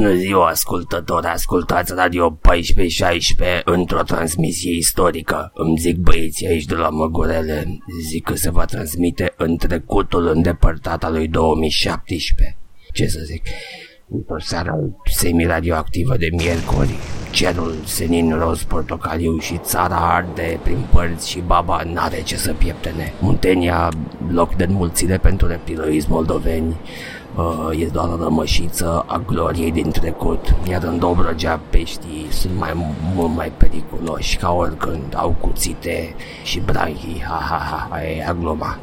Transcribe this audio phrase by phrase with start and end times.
[0.00, 1.26] Bună ziua, ascultători!
[1.26, 5.50] Ascultați Radio 1416 într-o transmisie istorică.
[5.54, 11.04] Îmi zic băieții aici de la Măgurele, zic că se va transmite în trecutul îndepărtat
[11.04, 12.58] al lui 2017.
[12.92, 13.42] Ce să zic?
[14.12, 16.94] Într-o seară semi-radioactivă de miercuri,
[17.30, 23.12] cerul senin roz portocaliu și țara arde prin părți și baba n-are ce să pieptene.
[23.20, 23.88] Muntenia,
[24.32, 26.76] loc de înmulțire pentru reptiloizi moldoveni,
[27.36, 32.72] uh, e doar o rămășiță a gloriei din trecut, iar în Dobrogea peștii sunt mai
[33.14, 38.78] mult mai periculoși ca oricând, au cuțite și branchii, ha ha ha, aia e gluma.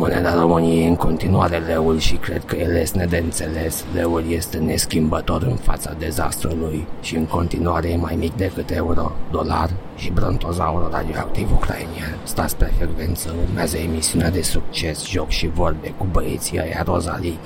[0.00, 3.84] Moneda României e în continuare leul și cred că e lesne de înțeles.
[3.94, 9.70] Leul este neschimbător în fața dezastrului și în continuare e mai mic decât euro, dolar
[9.96, 12.18] și brontozaurul radioactiv ucrainian.
[12.22, 17.36] Stați pe frecvență, urmează emisiunea de succes, joc și vorbe cu băieții aia Rosalie,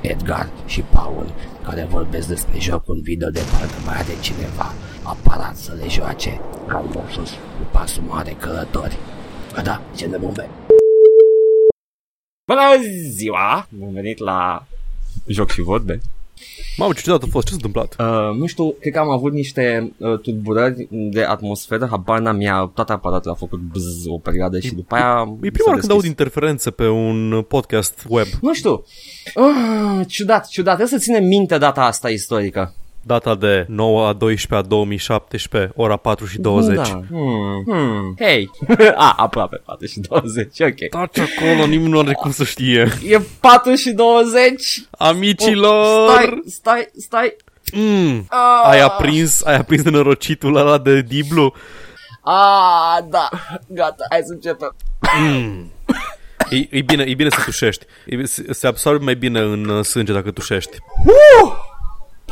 [0.00, 1.26] Edgar și Paul,
[1.64, 4.72] care vorbesc despre jocul video de parcă mai are cineva
[5.02, 8.98] aparat să le joace, ca sus, cu pasul mare călători.
[9.54, 10.48] Ba da, ce de bombe!
[12.48, 12.60] Bună
[13.10, 13.68] ziua!
[13.70, 14.66] Bun venit la
[15.26, 16.00] Joc și Vorbe.
[16.76, 17.96] Mamă, ce ciudat a fost, ce s-a întâmplat?
[17.98, 22.70] Uh, nu știu, cred că am avut niște uh, tulburări de atmosferă, habar n-am ea,
[22.74, 25.36] toate aparatul a făcut bzz o perioadă și după aia...
[25.42, 28.26] E prima oară când aud interferențe pe un podcast web.
[28.40, 28.84] Nu știu,
[29.34, 32.74] uh, ciudat, ciudat, trebuie să ținem minte data asta istorică.
[33.08, 36.76] Data de 9 a 12 a 2017, ora 4 și 20.
[36.76, 36.82] Da.
[36.82, 37.62] Hmm.
[37.66, 38.14] Hmm.
[38.18, 38.50] Hei!
[38.94, 40.88] a, aproape 4 și 20, ok.
[40.90, 42.88] Taci acolo, nimeni nu are cum să știe.
[43.08, 44.82] E 4 și 20?
[44.90, 46.08] Amicilor!
[46.10, 47.36] Stai, stai, stai.
[47.72, 48.26] Mm.
[48.28, 48.70] Ah.
[48.70, 51.54] Ai aprins, ai aprins de norocitul ăla de diblu?
[52.22, 53.28] Ah, da,
[53.66, 54.74] gata, hai să începem.
[55.18, 55.72] Mm.
[56.50, 57.84] E, e, bine, e bine să tușești.
[58.06, 60.76] E, se, se absorbe mai bine în uh, sânge dacă tușești.
[61.06, 61.67] Uh!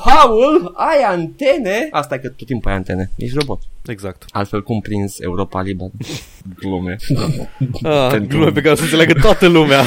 [0.04, 1.88] Paul, ai antene?
[1.90, 3.10] Asta e că tot timpul ai antene.
[3.16, 3.60] Ești robot.
[3.86, 4.24] Exact.
[4.30, 5.90] Altfel cum prins Europa Liberă.
[6.58, 6.96] Glume.
[7.82, 9.82] Ah, Pentru- glume pe care să înțeleagă toată lumea.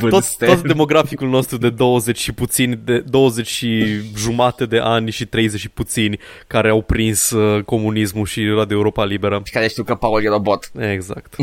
[0.00, 0.46] tot, Vârste.
[0.46, 3.84] tot demograficul nostru de 20 și puțini, de 20 și
[4.16, 9.04] jumate de ani și 30 și puțini care au prins uh, comunismul și Radio Europa
[9.04, 9.40] Liberă.
[9.44, 10.70] Și care știu că Paul e robot.
[10.78, 11.34] Exact.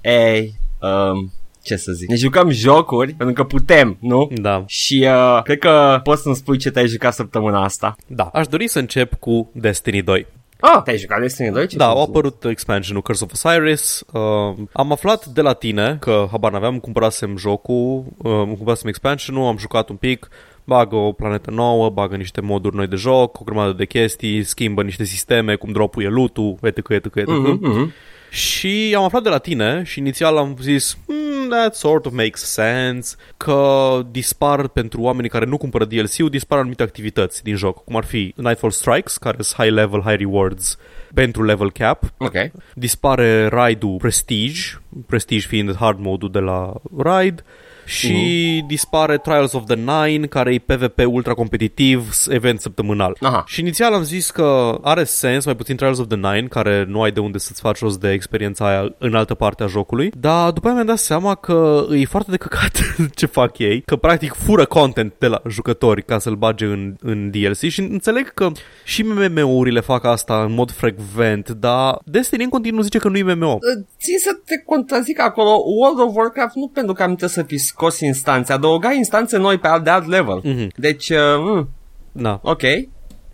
[0.00, 1.32] Ei, um,
[1.66, 2.08] ce să zic.
[2.08, 4.28] Ne jucăm jocuri pentru că putem, nu?
[4.34, 4.64] Da.
[4.66, 7.96] Și uh, cred că poți să-mi spui ce te-ai jucat săptămâna asta.
[8.06, 8.30] Da.
[8.32, 10.26] Aș dori să încep cu Destiny 2.
[10.60, 11.66] Ah, te-ai jucat Destiny 2?
[11.66, 12.08] Ce Da, să au zic?
[12.08, 14.04] apărut expansionul Curse of Osiris.
[14.12, 19.56] Uh, am aflat de la tine că habar n-aveam, cumpărasem jocul, uh, cumpărasem expansionul, am
[19.58, 20.28] jucat un pic,
[20.64, 24.82] bagă o planetă nouă, bagă niște moduri noi de joc, o grămadă de chestii, schimbă
[24.82, 27.26] niște sisteme, cum dropul e loot-ul, etc, etc, etc.
[27.26, 27.92] Mhm, mhm.
[28.36, 32.42] Și am aflat de la tine și inițial am zis, hmm, that sort of makes
[32.42, 37.96] sense, că dispar pentru oamenii care nu cumpără DLC-ul, dispar anumite activități din joc, cum
[37.96, 40.78] ar fi Nightfall Strikes, care sunt high level, high rewards
[41.14, 42.34] pentru level cap, Ok.
[42.74, 44.60] dispare raid-ul Prestige,
[45.06, 47.44] Prestige fiind hard mode-ul de la raid,
[47.86, 53.16] și dispare Trials of the Nine, care e PvP ultra competitiv, s- event săptămânal.
[53.20, 53.44] Aha.
[53.46, 57.02] Și inițial am zis că are sens, mai puțin Trials of the Nine, care nu
[57.02, 60.50] ai de unde să-ți faci rost de experiența aia în altă parte a jocului, dar
[60.50, 62.78] după aia mi-am dat seama că e foarte de căcat
[63.14, 67.30] ce fac ei, că practic fură content de la jucători ca să-l bage în, în
[67.30, 68.48] DLC și înțeleg că
[68.84, 73.22] și MMO-urile fac asta în mod frecvent, dar Destiny în continuu zice că nu e
[73.34, 73.58] MMO.
[74.00, 77.58] Țin să te contrazic acolo, World of Warcraft nu pentru că am trebuie să fi
[77.76, 80.40] scos instanțe, adăuga instanțe noi pe alt, de alt level.
[80.44, 80.68] Mhm.
[80.76, 81.68] Deci, uh, mm,
[82.12, 82.60] Na, ok.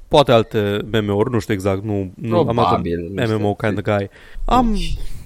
[0.08, 3.38] poate alte MMO-uri, nu știu exact, nu, nu am Probabil, nu dat știu.
[3.38, 4.10] MMO kind of guy.
[4.44, 4.76] Am,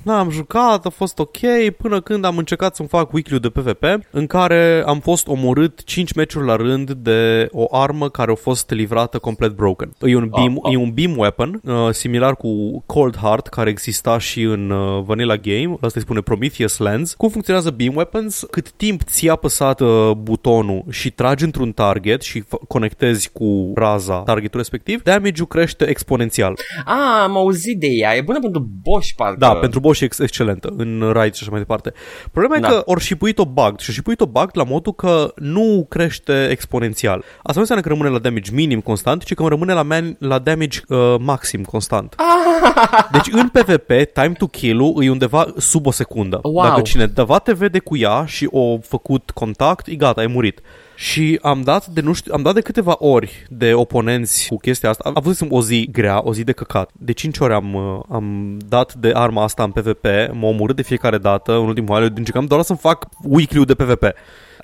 [0.07, 1.39] da, am jucat, a fost ok,
[1.79, 6.13] până când am încercat să-mi fac weekly de PvP, în care am fost omorât 5
[6.13, 9.93] meciuri la rând de o armă care a fost livrată complet broken.
[10.01, 10.73] E un beam, Ah, ah.
[10.73, 15.37] e un beam weapon, uh, similar cu Cold Heart, care exista și în uh, Vanilla
[15.37, 17.15] Game, asta îi spune Prometheus Lens.
[17.15, 18.47] Cum funcționează beam weapons?
[18.51, 24.15] Cât timp ți-a apăsat uh, butonul și tragi într-un target și f- conectezi cu raza
[24.19, 26.55] targetul respectiv, damage-ul crește exponențial.
[26.85, 29.37] Ah, am auzit de ea, e bună pentru Bosch, parcă.
[29.39, 31.93] Da, pentru Bosch e ex- excelentă în raid și așa mai departe.
[32.33, 32.69] Problema Da.
[32.69, 36.49] e că ori și puit-o bugged și și puit-o bugged la modul că nu crește
[36.51, 37.19] exponențial.
[37.19, 40.39] Asta nu înseamnă că rămâne la damage minim constant, ci că rămâne la, man- la
[40.39, 42.15] damage uh, maxim constant.
[43.13, 46.39] Deci în PvP, time to kill-ul e undeva sub o secundă.
[46.43, 46.65] Wow.
[46.65, 50.61] Dacă cineva te vede cu ea și o făcut contact, e gata, ai murit.
[50.97, 54.89] Și am dat de, nu știu, am dat de câteva ori de oponenți cu chestia
[54.89, 55.11] asta.
[55.15, 56.91] Am văzut o zi grea, o zi de căcat.
[56.93, 60.83] De 5 ori am, uh, am dat de arma asta în PvP, m-am omorât de
[60.83, 64.05] fiecare dată, în ultimul an, încercam doar să-mi fac weekly de PvP.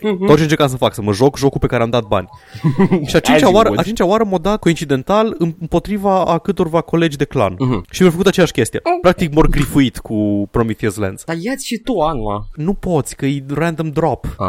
[0.03, 0.27] Mhm.
[0.27, 2.29] Tot ce încercam să fac, să mă joc jocul pe care am dat bani.
[3.09, 3.81] și a cincea, As you oară, would.
[3.81, 7.55] a cincea oară m-a dat coincidental împotriva a câtorva colegi de clan.
[7.59, 7.85] Mhm.
[7.91, 8.81] Și mi-a făcut aceeași chestie.
[9.01, 11.25] Practic m-au grifuit cu Prometheus Lens.
[11.25, 14.27] Dar ia și tu anul Nu poți, că e random drop.
[14.39, 14.49] ah.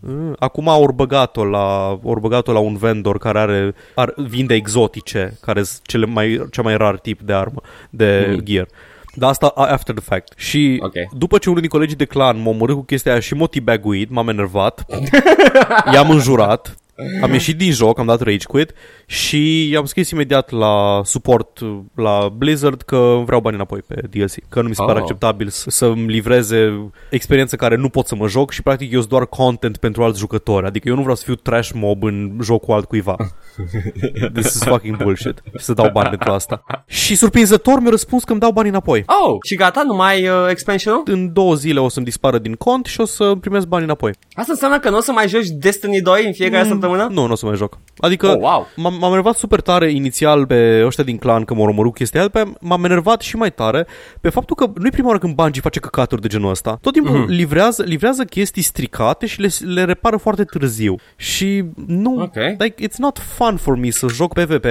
[0.00, 5.38] Mm, Acum au băgat-o la, ori băgat-o la un vendor care are, ar, vinde exotice,
[5.40, 7.60] care sunt cele mai, cea mai rar tip de armă,
[7.90, 8.40] de Mm.
[8.40, 8.66] gear.
[9.16, 10.32] Dar asta a- after the fact.
[10.36, 10.92] Și Ok.
[11.18, 14.10] după ce unul din colegii de clan m-a omorât cu chestia aia și m-a teabaguit,
[14.10, 14.84] m-am enervat,
[15.94, 16.74] i-am înjurat,
[17.22, 18.72] am ieșit din joc, am dat rage quit
[19.06, 21.58] și i-am scris imediat la support
[21.94, 25.00] la Blizzard că vreau bani înapoi pe DLC, că nu mi se pare Oh.
[25.02, 29.10] acceptabil să- să-mi livreze experiență care nu pot să mă joc și practic eu sunt
[29.10, 32.74] doar content pentru alți jucători, adică eu nu vreau să fiu trash mob în jocul
[32.74, 33.16] altcuiva.
[34.34, 35.42] This is fucking bullshit.
[35.58, 36.64] Și să dau bani pentru asta.
[36.86, 39.04] Și surprinzător mi-a răspuns că îmi dau bani înapoi.
[39.06, 42.86] Oh, și gata, nu mai uh, expansion În două zile o să-mi dispară din cont
[42.86, 44.12] și o să primesc bani înapoi.
[44.32, 46.82] Asta înseamnă că nu o să mai joci Destiny 2 în fiecare săptămână?
[46.92, 47.78] Nu, nu o să mai joc.
[47.96, 48.66] Adică Oh, wow.
[48.76, 52.28] m-am, m-am enervat super tare inițial pe ăștia din clan că m-au omorât chestia aia,
[52.28, 53.86] după aia m-am enervat și mai tare
[54.20, 56.78] pe faptul că nu e prima oară când Bungie face căcaturi de genul ăsta.
[56.80, 57.24] Tot timpul Mhm.
[57.24, 57.28] mm-hmm.
[57.36, 60.96] livrează, livrează chestii stricate și le, le repară foarte târziu.
[61.16, 62.34] Și nu, Ok.
[62.58, 64.66] like, it's not fun for me să joc PvP,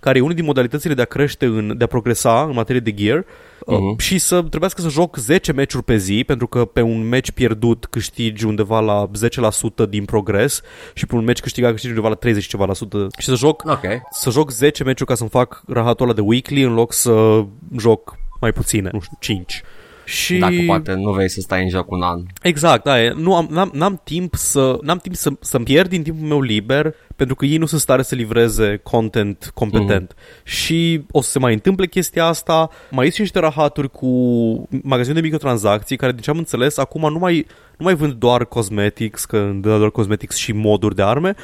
[0.00, 2.94] care e unul din modalitățile de a crește, în, de a progresa în materie de
[2.94, 3.24] gear,
[3.66, 7.30] Uh, și să trebuiască să joc 10 meciuri pe zi, pentru că pe un meci
[7.30, 10.60] pierdut câștigi undeva la 10% din progres
[10.94, 13.06] și pe un meci câștigat câștigi undeva la 30 și ceva la sută.
[13.18, 13.84] Și să joc, Ok.
[14.10, 17.44] să joc 10 meciuri ca să-mi fac rahatul ăla de weekly în loc să
[17.78, 19.62] joc mai puține, nu știu, 5.
[20.06, 20.36] Și...
[20.38, 22.22] Dacă poate nu vrei să stai în joc un an.
[22.42, 23.12] Exact, da, e.
[23.16, 26.94] nu am, n-am, n-am timp să n-am timp să să pierd din timpul meu liber
[27.16, 30.12] pentru că ei nu sunt stare să livreze content competent.
[30.12, 30.42] Mm-hmm.
[30.44, 32.70] Și o să se mai întâmple chestia asta.
[32.90, 34.08] Mai sunt și niște rahaturi cu
[34.82, 37.46] magazine de microtransacții care, din ce am înțeles, acum nu mai,
[37.78, 41.34] nu mai vând doar cosmetics, că dă doar cosmetics și moduri de arme,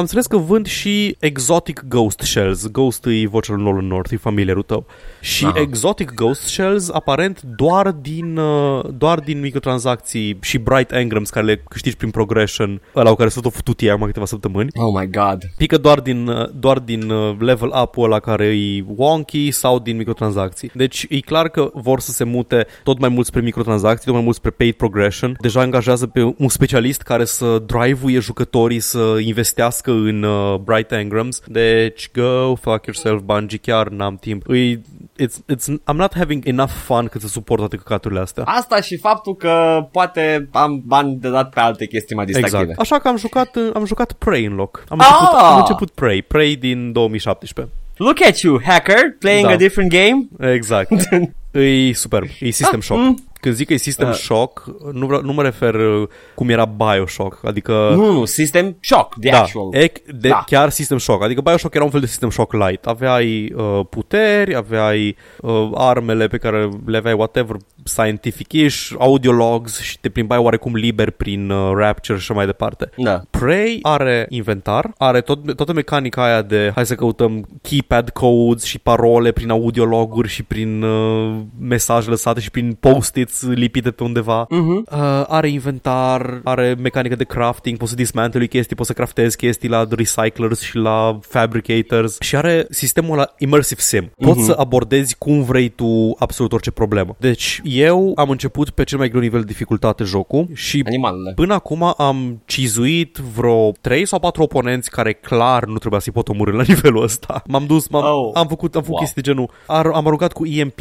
[0.00, 2.66] am înțeles că vând și Exotic Ghost Shells.
[2.66, 4.86] Ghost e vocea lui Nolan North, e familiarul tău.
[5.20, 5.60] Și Aha.
[5.60, 11.62] Exotic Ghost Shells aparent doar din, uh, doar din microtransacții și Bright Engrams care le
[11.68, 14.68] câștigi prin progression, ăla cu care s-a tot futut ei acum câteva săptămâni.
[14.74, 15.42] Oh my god.
[15.56, 19.96] Pică doar din, uh, doar din uh, level up-ul ăla care e wonky sau din
[19.96, 20.70] microtransacții.
[20.74, 24.22] Deci e clar că vor să se mute tot mai mult spre microtransacții, tot mai
[24.22, 25.36] mult spre paid progression.
[25.40, 31.42] Deja angajează pe un specialist care să drive-uie jucătorii să investească în uh, Bright Engrams.
[31.46, 34.44] Deci go fuck yourself, Bungie, chiar n-am timp.
[34.50, 34.74] E,
[35.22, 38.42] it's, it's, I'm not having enough fun cât să suport toate căcaturile astea.
[38.46, 42.60] Asta și faptul că poate am bani de dat pe alte chestii mai distractive.
[42.62, 42.80] Exact.
[42.80, 44.84] Așa că am jucat, uh, am jucat Prey în loc.
[44.88, 45.06] Am Ah!
[45.10, 46.22] început, am început Prey.
[46.22, 47.74] Prey din 2017.
[47.96, 49.52] Look at you, hacker, playing Da.
[49.52, 50.52] a different game.
[50.54, 50.90] Exact.
[51.50, 52.28] e superb.
[52.40, 53.00] E System Shock.
[53.00, 53.24] mm.
[53.40, 54.14] Când zic că e System Ah.
[54.14, 57.40] Shock, nu, vreau, nu mă refer uh, cum era Bioshock.
[57.44, 57.92] Adică...
[57.94, 59.74] Nu, nu, System Shock, the Da, actual.
[59.74, 60.42] e, de, Da.
[60.46, 61.22] chiar System Shock.
[61.22, 62.86] Adică Bioshock era un fel de System Shock light.
[62.86, 69.98] Aveai uh, puteri, aveai uh, armele pe care le aveai whatever scientific-ish, audio logs și
[69.98, 72.90] te plimbai oarecum liber prin uh, Rapture și așa mai departe.
[72.96, 73.20] Da.
[73.30, 78.78] Prey are inventar, are tot, toată mecanica aia de hai să căutăm keypad codes și
[78.78, 84.46] parole prin audiologuri și prin uh, mesaje lăsate și prin post-its lipite pe undeva.
[84.48, 84.70] Mhm.
[84.92, 89.68] Uh, are inventar, are mecanică de crafting, poți să dismantui chestii, poți să craftezi chestii
[89.68, 94.10] la recyclers și la fabricators și are sistemul ăla immersive sim.
[94.18, 94.46] Poți Mhm.
[94.46, 97.16] să abordezi cum vrei tu absolut orice problemă.
[97.18, 101.32] Deci eu am început pe cel mai greu nivel de dificultate jocul și Animalele.
[101.34, 106.28] Până acum am cizuit vreo 3 sau 4 oponenți care clar nu trebuia să-i pot
[106.28, 107.42] omorâ la nivelul ăsta.
[107.46, 108.30] M-am dus, m-am, Oh.
[108.34, 108.98] am făcut, am făcut Wow.
[108.98, 109.50] chestii de genul.
[109.66, 110.78] Ar, am aruncat cu EMP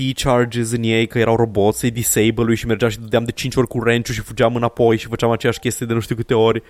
[0.50, 3.68] charges în ei, că erau roboți, să-i disable și mergeam și dădeam de 5 ori
[3.68, 6.63] cu wrench și fugeam înapoi și făceam aceeași chestie de nu știu câte ori.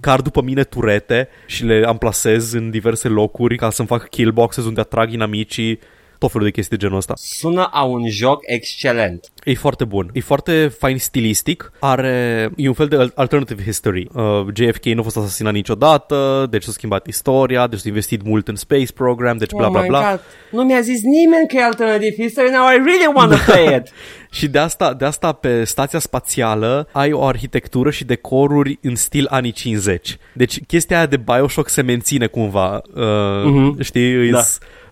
[0.00, 4.80] Car după mine turete și le amplasez în diverse locuri ca să-mi fac killboxes unde
[4.80, 5.78] atrag inamicii
[6.26, 7.14] tot felul de chestii de genul ăsta.
[7.16, 9.26] Sună a un joc excelent.
[9.44, 10.10] E foarte bun.
[10.12, 11.72] E foarte fain stilistic.
[11.78, 12.50] Are...
[12.56, 14.08] E un fel de al- alternative history.
[14.14, 14.22] Uh,
[14.54, 18.54] JFK nu a fost asasinat niciodată, deci s-a schimbat istoria, deci s-a investit mult în
[18.56, 20.10] space program, deci bla oh bla my bla.
[20.10, 20.20] God.
[20.50, 23.88] Nu mi-a zis nimeni că e alternative history, now I really want to play it.
[24.30, 29.26] Și de asta, de asta pe stația spațială ai o arhitectură și decoruri în stil
[29.30, 30.16] anii 50.
[30.32, 32.82] Deci chestia aia de Bioshock se menține cumva.
[32.94, 33.02] Uh,
[33.44, 33.82] Mhm.
[33.82, 34.30] Știi?
[34.30, 34.36] Da.
[34.36, 34.42] Da.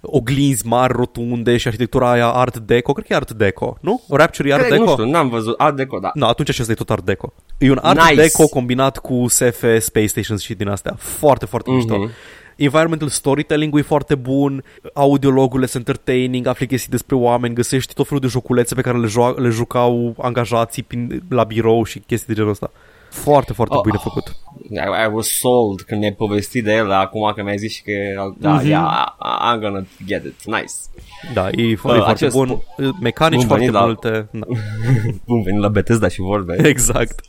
[0.06, 4.02] Oglinzi mari, rotunde și arhitectura aia Art Deco, cred că e Art Deco, nu?
[4.10, 4.90] Rapture e Art Cred, Deco?
[4.90, 5.54] nu știu, n-am văzut.
[5.60, 6.10] Art Deco, da.
[6.14, 7.32] No, atunci acesta e tot Art Deco.
[7.58, 8.14] E un Art Nice.
[8.14, 10.94] Deco combinat cu SF, Space Stations și din astea.
[10.98, 11.78] Foarte, foarte Mhm.
[11.78, 12.08] mișto.
[12.56, 18.20] Environmental storytelling-ul e foarte bun, audiologurile sunt entertaining, afli chestii despre oameni, găsești tot felul
[18.20, 22.34] de joculețe pe care le, jo- le jucau angajații prin, la birou și chestii de
[22.34, 22.70] genul ăsta.
[23.22, 23.82] Foarte, foarte Oh.
[23.82, 24.36] bine făcut.
[24.70, 27.82] I, I was sold când mi-ai povestit de el, dar acum că mi-ai zis și
[27.82, 27.92] că,
[28.38, 28.66] da, Mhm.
[28.66, 30.44] yeah, I- I'm gonna get it.
[30.44, 30.72] Nice.
[31.34, 32.62] Da, e, e Bă, foarte acest bun.
[33.00, 34.28] Mecanici bun foarte venit la- multe.
[34.32, 34.46] Da.
[35.26, 36.56] Bun venit la Bethesda și vorbe.
[36.68, 37.20] Exact.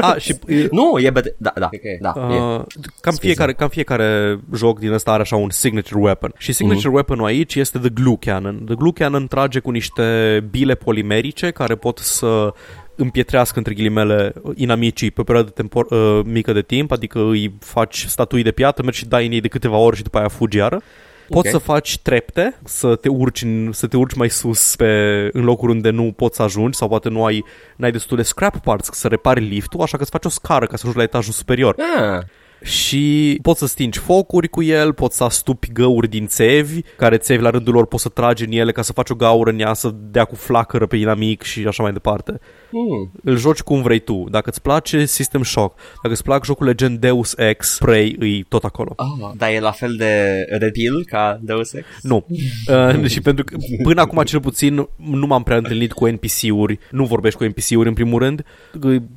[0.00, 1.36] A, și e, nu, e Bethesda.
[1.38, 1.98] Da, da, cred că e.
[2.00, 2.38] Da, e.
[2.40, 2.60] Uh,
[3.00, 6.32] cam, fiecare, cam fiecare joc din ăsta are așa un signature weapon.
[6.38, 8.62] Și signature weapon-ul aici este The Glue Cannon.
[8.64, 12.52] The Glue Cannon trage cu niște bile polimerice care pot să
[12.98, 18.04] împietrească între ghilimele inamicii pe o perioadă tempor, uh, mică de timp, adică îi faci
[18.08, 20.56] statui de piatră, mergi și dai în ei de câteva ori și după aia fugi
[20.56, 20.82] iară.
[21.28, 21.52] Poți Ok.
[21.52, 24.86] să faci trepte, să te urci, în, să te urci mai sus pe,
[25.32, 27.44] în locuri unde nu poți să ajungi sau poate nu ai,
[27.76, 30.76] n-ai destule scrap parts să repari liftul, așa că îți faci o scară ca să
[30.76, 32.22] ajungi la etajul superior Ah,
[32.62, 37.42] și poți să stingi focuri cu el, poți să astupi găuri din țevi, care țevi
[37.42, 39.72] la rândul lor poți să tragi în ele ca să faci o gaură în ea,
[39.74, 42.40] să dea cu flacără pe inamic și așa mai departe.
[42.70, 43.10] Hmm.
[43.24, 44.26] Îl joci cum vrei tu.
[44.30, 48.64] Dacă îți place System Shock, dacă îți plac jocurile gen Deus Ex, Prey, îi tot
[48.64, 48.92] acolo.
[48.96, 51.86] Ah, dar e la fel de repil ca Deus Ex?
[52.02, 52.26] Nu.
[52.68, 57.04] Uh, și pentru că până acum cel puțin nu m-am prea întâlnit cu NPC-uri, nu
[57.04, 58.44] vorbești cu NPC-uri în primul rând.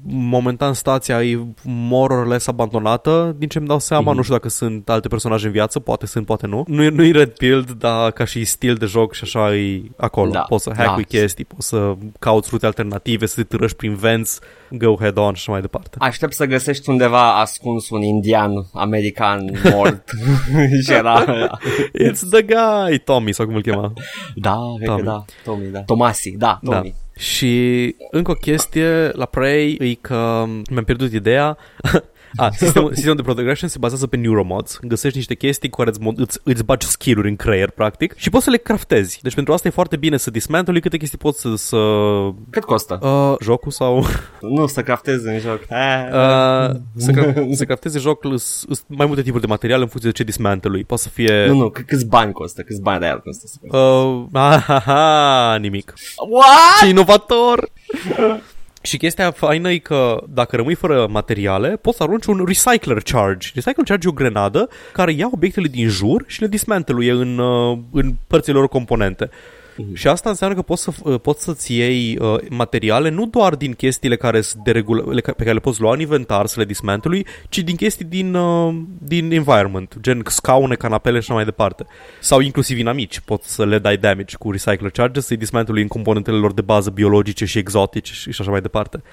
[0.03, 4.49] Momentan stația e more or less abandonată, din ce îmi dau seama, nu știu dacă
[4.49, 6.63] sunt alte personaje în viață, poate sunt, poate nu.
[6.67, 9.81] Nu e, nu e red pilled, dar ca și stil de joc și așa e
[9.97, 10.31] acolo.
[10.31, 10.39] Da.
[10.39, 11.01] Poți să hack Da.
[11.01, 15.39] chestii, poți să cauți rute alternative, să te târăști prin vents, go head on și
[15.39, 15.97] așa mai departe.
[15.99, 20.09] Aștept să găsești undeva ascuns un indian american mort
[20.85, 21.23] și era...
[22.09, 23.93] It's the guy, Tommy, sau cum îl chema.
[24.35, 25.03] Da, cred că Tommy.
[25.03, 25.79] da, Tommy, da.
[25.79, 26.89] Tomasi, da, Tommy.
[26.89, 27.21] Da.
[27.21, 31.57] Și încă o chestie la Prey e că mi-am pierdut ideea.
[32.35, 34.79] A, sistemul, sistemul de progression se bazează pe neuromods.
[34.81, 38.29] Găsești niște chestii cu care îți, mod, îți, îți bagi skill-uri în creier, practic, și
[38.29, 39.19] poți să le craftezi.
[39.21, 41.55] Deci pentru asta e foarte bine să dismantle câte chestii poți să...
[41.55, 41.77] să
[42.49, 42.99] Cât costă?
[43.01, 44.05] uh, jocul sau...
[44.41, 45.59] Nu, să craftezi în joc.
[45.71, 49.87] Ah, Uh, să, cra- să crafteze jocul îs- îs mai multe tipuri de material în
[49.87, 51.45] funcție de ce dismantle Poate să fie...
[51.47, 52.61] Nu, nu, c- câți bani costă?
[52.61, 53.77] Câți bani real costă?
[53.77, 55.93] Uh, aha, nimic.
[56.29, 56.79] What?
[56.81, 57.69] Ce inovator!
[58.81, 63.49] Și chestia faină e că dacă rămâi fără materiale, poți să arunci un recycler charge.
[63.53, 67.77] Recycler charge e o grenadă care ia obiectele din jur și le dismanteluie în, uh,
[67.91, 69.29] în părțile lor componente.
[69.93, 73.73] Și asta înseamnă că poți, să, uh, poți să-ți iei uh, materiale nu doar din
[73.73, 76.65] chestiile care sunt de regula, le- pe care le poți lua în inventar să le
[76.65, 81.85] dismantelui, ci din chestii din, uh, din environment, gen scaune, canapele și așa mai departe.
[82.19, 86.37] Sau inclusiv inamici, poți să le dai damage cu recycler charges, să-i dismantelui în componentele
[86.37, 89.03] lor de bază biologice și exotice și, și așa mai departe.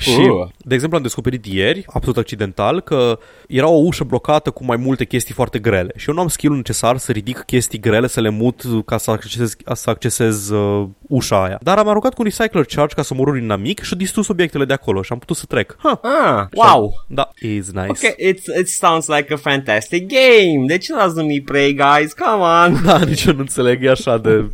[0.00, 0.48] Și, Uh.
[0.58, 5.04] de exemplu, am descoperit ieri, absolut accidental, că era o ușă blocată cu mai multe
[5.04, 8.28] chestii foarte grele și eu nu am skill necesar să ridic chestii grele, să le
[8.28, 11.58] mut ca să accesez, să accesez uh, ușa aia.
[11.62, 14.28] Dar am aruncat cu un recycler charge ca să mă un inamic și a distrus
[14.28, 15.76] obiectele de acolo și am putut să trec.
[15.78, 16.92] Ha, Ah, wow.
[17.08, 17.86] da, is nice.
[17.88, 20.64] Ok, it, it sounds like a fantastic game.
[20.66, 22.12] De ce l-ați numit Prey, guys?
[22.12, 22.80] Come on.
[22.84, 24.50] Da, nici eu nu înțeleg, e așa de...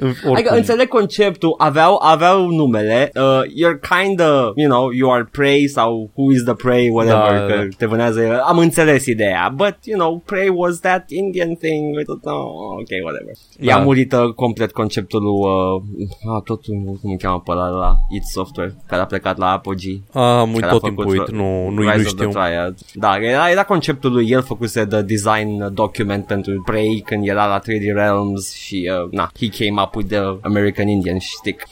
[0.00, 0.32] Oricum.
[0.32, 6.10] Adică înțeleg conceptul, aveau, aveau numele, uh, you're kinda, you know, you are prey sau
[6.14, 7.66] who is the prey, whatever, Da, că da.
[7.78, 8.38] te vânează, el.
[8.38, 12.46] am înțeles ideea, but, you know, prey was that Indian thing, I don't know,
[12.80, 13.32] ok, whatever.
[13.58, 13.64] Da.
[13.64, 16.64] I-a murit uh, complet conceptul lui, uh, ah, tot,
[17.00, 20.02] cum îl cheamă pe ăla de la id Software, care a plecat la Apogee.
[20.12, 22.28] Am uit care a tot făcut timpul uit, nu, nu, Rise nu of știu.
[22.28, 22.74] The Triad.
[22.94, 27.60] Da, era, era conceptul lui, el făcuse the design document pentru Prey când era la
[27.60, 31.62] 3D Realms și, uh, na, he came up with the American Indian stick.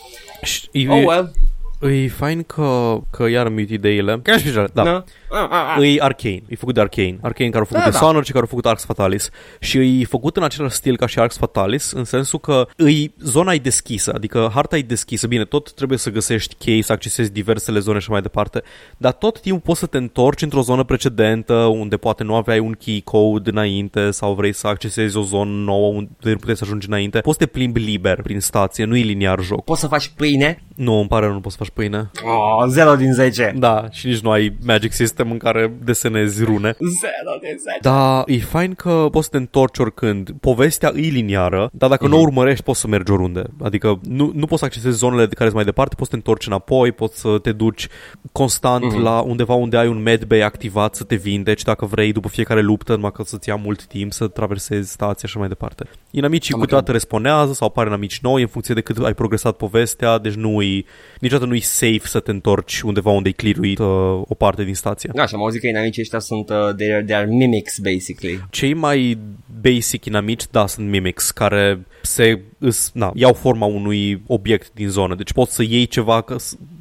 [0.42, 1.30] Și e, Oh, well.
[1.80, 4.20] E fain că, că iar am uit ideile.
[4.22, 4.68] Chiar și da.
[4.72, 5.04] Da.
[5.30, 5.94] Ah, ah, ah.
[5.94, 7.18] E Arcane, e făcut de Arcane.
[7.20, 7.90] Arcane care au făcut Da, da, da.
[7.90, 9.30] Dishonored și care au făcut Arx Fatalis.
[9.60, 13.52] Și e făcut în același stil ca și Arx Fatalis, în sensul că îi, zona
[13.52, 15.26] e deschisă, adică harta e deschisă.
[15.26, 18.62] Bine, tot trebuie să găsești chei, să accesezi diversele zone și mai departe,
[18.96, 22.72] dar tot timpul poți să te întorci într-o zonă precedentă unde poate nu aveai un
[22.72, 26.86] key code înainte sau vrei să accesezi o zonă nouă unde nu puteai să ajungi
[26.86, 27.20] înainte.
[27.20, 29.64] Poți să te plimbi liber prin stație, nu e liniar joc.
[29.64, 30.65] Poți să faci pâine?
[30.76, 32.10] Nu, îmi pare rău, nu poți să faci pâine.
[32.24, 33.54] Oh, 0 din 10.
[33.58, 36.76] Da, și nici nu ai Magic System în care desenezi rune.
[36.78, 37.78] 0 din 10.
[37.80, 40.30] Da, e fain că poți să te întorci oricând.
[40.40, 42.10] Povestea e liniară, dar dacă mm-hmm.
[42.10, 43.42] nu o urmărești, poți să mergi oriunde.
[43.62, 46.22] Adică nu, nu poți să accesezi zonele de care sunt mai departe, poți să te
[46.22, 47.88] întorci înapoi, poți să te duci
[48.32, 49.02] constant mm-hmm.
[49.02, 52.94] la undeva unde ai un medbay activat să te vindeci dacă vrei după fiecare luptă,
[52.94, 55.88] numai că să-ți ia mult timp să traversezi stația și mai departe.
[56.10, 60.34] Inamicii câteodată responează sau apare inamici noi în funcție de cât ai progresat povestea, deci
[60.34, 60.84] nu e,
[61.20, 63.86] niciodată nu e safe să te întorci undeva unde ai clearuit uh,
[64.28, 65.10] o parte din stație.
[65.14, 68.46] Da, și am auzit că inamicii ăștia sunt, uh, they, are, they are mimics, basically.
[68.50, 69.18] Cei mai
[69.60, 75.14] basic inamici, da, sunt mimics, care se îs, na, iau forma unui obiect din zonă.
[75.14, 76.24] Deci poți să iei ceva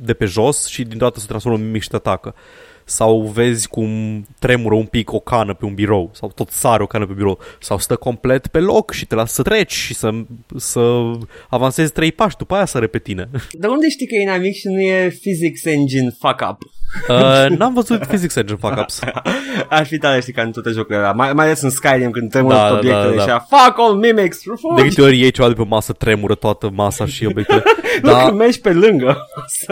[0.01, 2.35] de pe jos și dintr-o dată se transformă în mimic și te atacă
[2.85, 3.89] sau vezi cum
[4.39, 7.39] tremură un pic o cană pe un birou sau tot sare o cană pe birou
[7.59, 10.09] sau stă complet pe loc și te lasă să treci și să,
[10.55, 11.11] să
[11.49, 13.29] avansezi trei pași, după aia să pe tine.
[13.51, 16.57] De unde știi că e inamic și nu e physics engine fuck up?
[17.09, 18.99] Uh, n-am văzut Physics Engine fuck-ups.
[19.69, 21.11] Ar fi tare, știi, ca în toate jocurile alea.
[21.11, 23.39] Mai, mai ales în Skyrim, când tremură da, obiectele da, da, da.
[23.39, 24.39] fuck all mimics!
[24.75, 27.63] De câte ori iei ceva de pe masă, tremură toată masa și obiectele.
[28.01, 29.27] nu da, când mergi pe lângă.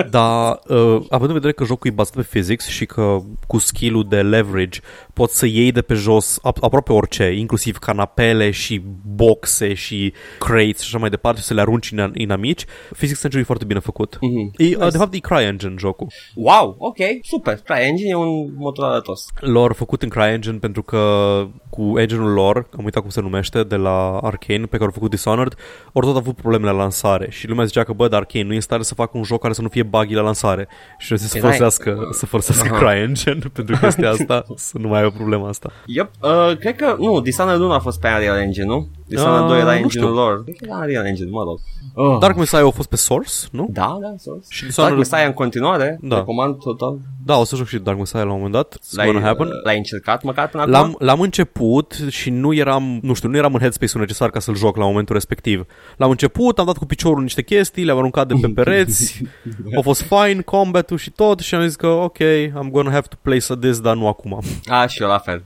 [0.10, 3.18] da, uh, având în vedere că jocul e bazat pe physics și că
[3.48, 4.80] cu skill-ul de leverage
[5.14, 8.82] poți să iei de pe jos aproape orice, inclusiv canapele și
[9.16, 12.66] boxe și crates și așa mai departe, să le arunci în inamici,
[12.98, 14.16] Physics Engine e foarte bine făcut.
[14.16, 14.58] Mm-hmm.
[14.58, 14.90] E, nice.
[14.90, 16.08] De fapt, e CryEngine jocul.
[16.36, 17.60] Wow, ok, super.
[17.64, 19.26] CryEngine e un motor arătos.
[19.40, 21.00] Lor făcut în CryEngine pentru că
[21.70, 25.10] cu engine-ul lor, am uitat cum se numește, de la Arkane, pe care au făcut
[25.10, 25.56] Dishonored,
[25.92, 28.56] ori tot avut probleme la lansare și lumea zicea că, bă, dar Arkane nu e
[28.56, 30.68] în stare să facă un joc care să nu fie buggy la lansare
[30.98, 32.80] și să folosească, să folosească uh-huh.
[32.80, 35.72] CryEngine pentru chestia asta, să nu mai ai o problemă asta.
[35.86, 38.88] Yep, uh, cred că, nu, Dishonored 1 a fost pe Unreal Engine, nu?
[39.14, 40.44] Dishonored uh, 2 era engine-ul lor.
[40.44, 41.60] Cred că era Unreal Engine, mă rog.
[41.94, 42.18] Oh.
[42.20, 43.68] Dark Messiah a fost pe Source, nu?
[43.72, 44.46] Da, da, Source.
[44.50, 44.96] Și Dishonored...
[44.96, 46.16] Dark Messiah în continuare, da.
[46.16, 46.98] recomand total.
[47.26, 48.78] Da, o să joc și Dark Messiah la un moment dat.
[48.92, 49.48] L-ai, uh, happen.
[49.64, 50.96] l-ai încercat măcar până l-am, acum?
[51.00, 54.78] L-am început și nu eram, nu știu, nu eram în headspace-ul necesar ca să-l joc
[54.78, 55.66] la momentul respectiv.
[55.98, 59.22] L-am început, am dat cu piciorul niște chestii, le-am aruncat de pe pereți,
[59.78, 63.16] a fost fine, combat-ul și tot și am zis că ok, I'm gonna have to
[63.22, 64.40] play this, dar nu acum.
[64.66, 65.44] A, și eu la fel.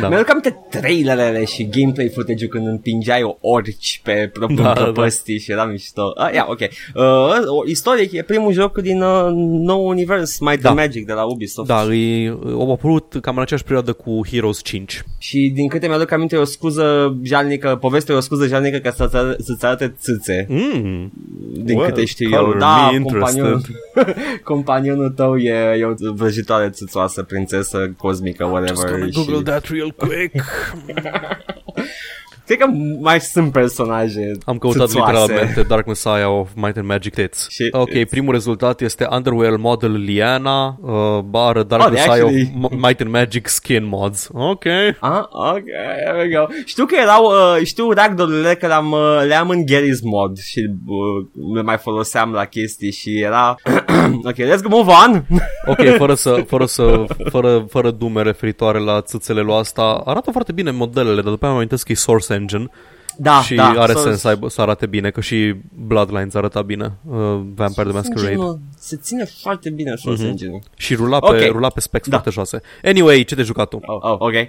[0.00, 0.08] da.
[0.08, 5.40] Mi-aduc aminte trailerele și gameplay footage-ul când împingeai orici pe da, prăpăstii da.
[5.42, 6.12] și era mișto.
[6.16, 6.60] Ah, yeah, ok.
[6.60, 10.72] Uh, istoric, e primul joc din uh, nou univers, Might da.
[10.72, 11.68] Magic de la Ubisoft.
[11.68, 15.02] Da, e, au apărut cam în aceeași perioadă cu Heroes 5.
[15.18, 18.90] Și din câte mi-aduc aminte, e o scuză jalnică, povestea e o scuză jalnică ca
[18.90, 20.46] să, să-ți arate țâțe.
[20.48, 21.12] Mm.
[21.52, 22.54] Din well, câte știu eu.
[22.58, 23.60] Da, companionul,
[24.44, 28.76] companionul tău e, e o vrăjitoare țâțoasă, prințesă cosmică, whatever.
[28.76, 29.42] Just gonna Google și...
[29.42, 30.34] that real quick.
[32.46, 32.66] Cred că
[33.00, 35.10] mai sunt personaje Am căutat țâțoase.
[35.12, 37.48] literalmente Dark Messiah of Might and Magic Tits.
[37.48, 38.08] Și, ok, it's...
[38.10, 42.52] primul rezultat este Underwear Model Liana uh, bar Dark oh, Messiah actually...
[42.62, 44.28] of Might and Magic Skin Mods.
[44.32, 44.64] Ok.
[44.98, 45.64] Ah, ok,
[46.04, 46.46] there we go.
[46.64, 51.26] Știu că erau, uh, știu ragdoll că le-am, uh, le-am în Gary's Mod și uh,
[51.54, 53.54] le mai foloseam la chestii și era...
[54.28, 55.24] ok, let's go move on.
[55.72, 60.52] ok, fără să, fără să, fără, fără dume referitoare la țâțele lui asta, arată foarte
[60.52, 62.68] bine modelele, dar după aia mă amintesc că e Source Engine
[63.16, 65.54] da, și da, are sens să, aibă, să arate bine, că și
[65.86, 68.60] Bloodlines arăta bine, uh, Vampire the Masquerade.
[68.78, 70.28] Se ține foarte bine Source mm-hmm.
[70.28, 71.48] engine Și rula pe, okay.
[71.48, 72.10] rula pe specs da.
[72.10, 72.60] foarte joase.
[72.84, 73.80] Anyway, ce te jucat tu?
[73.82, 74.32] Oh, oh, ok.
[74.32, 74.44] Uh,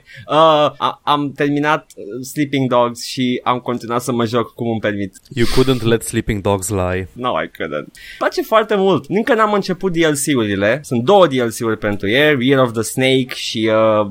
[0.78, 5.18] a, am terminat uh, Sleeping Dogs și am continuat să mă joc cum îmi permit.
[5.30, 7.08] You couldn't let Sleeping Dogs lie.
[7.12, 7.88] No, I couldn't.
[8.18, 9.06] place foarte mult.
[9.08, 10.80] Încă n-am început DLC-urile.
[10.84, 14.08] Sunt două DLC-uri pentru Year, Year of the Snake și uh,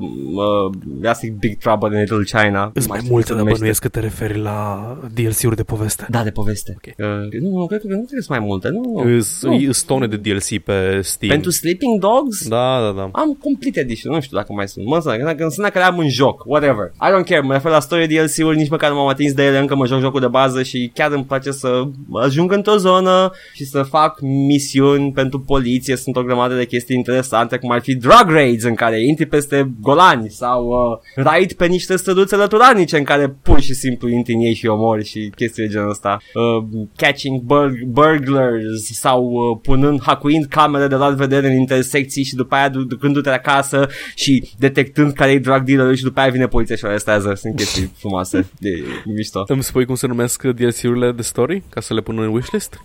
[1.01, 2.71] uh, Big Trouble in Little China.
[2.73, 6.05] Sunt mai multe, dar bănuiesc că te referi la DLC-uri de poveste.
[6.09, 6.77] Da, de poveste.
[6.77, 6.93] Okay.
[6.97, 8.69] Uh, nu, nu, cred că nu trebuie să mai multe.
[8.69, 9.03] Nu,
[9.41, 9.71] nu.
[9.71, 11.31] Stone de DLC pe Steam.
[11.31, 12.47] Pentru Sleeping Dogs?
[12.47, 13.09] Da, da, da.
[13.11, 14.85] Am Complete Edition, nu știu dacă mai sunt.
[14.85, 16.91] Mă înseamnă că înseamnă că le am în joc, whatever.
[16.93, 19.57] I don't care, mă refer la story DLC-uri, nici măcar nu m-am atins de ele,
[19.57, 23.65] încă mă joc jocul de bază și chiar îmi place să ajung într-o zonă și
[23.65, 25.95] să fac misiuni pentru poliție.
[25.95, 29.71] Sunt o grămadă de chestii interesante, cum ar fi drug raids în care intri peste
[29.79, 34.39] golani sau uh, raid pe niște străduțe lăturanice în care pur și simplu intri în
[34.39, 36.17] ei și omori și chestii de genul ăsta.
[36.33, 42.35] Uh, catching bur- burglars sau uh, punând, hacuind camere de luat vedere în intersecții și
[42.35, 46.75] după aia ducându-te acasă și detectând care e drug dealer și după aia vine poliția
[46.75, 47.33] și o arestează.
[47.33, 49.43] Sunt chestii frumoase de mișto.
[49.47, 52.81] Îmi spui cum se numesc DLC-urile de story ca să le pun în wishlist?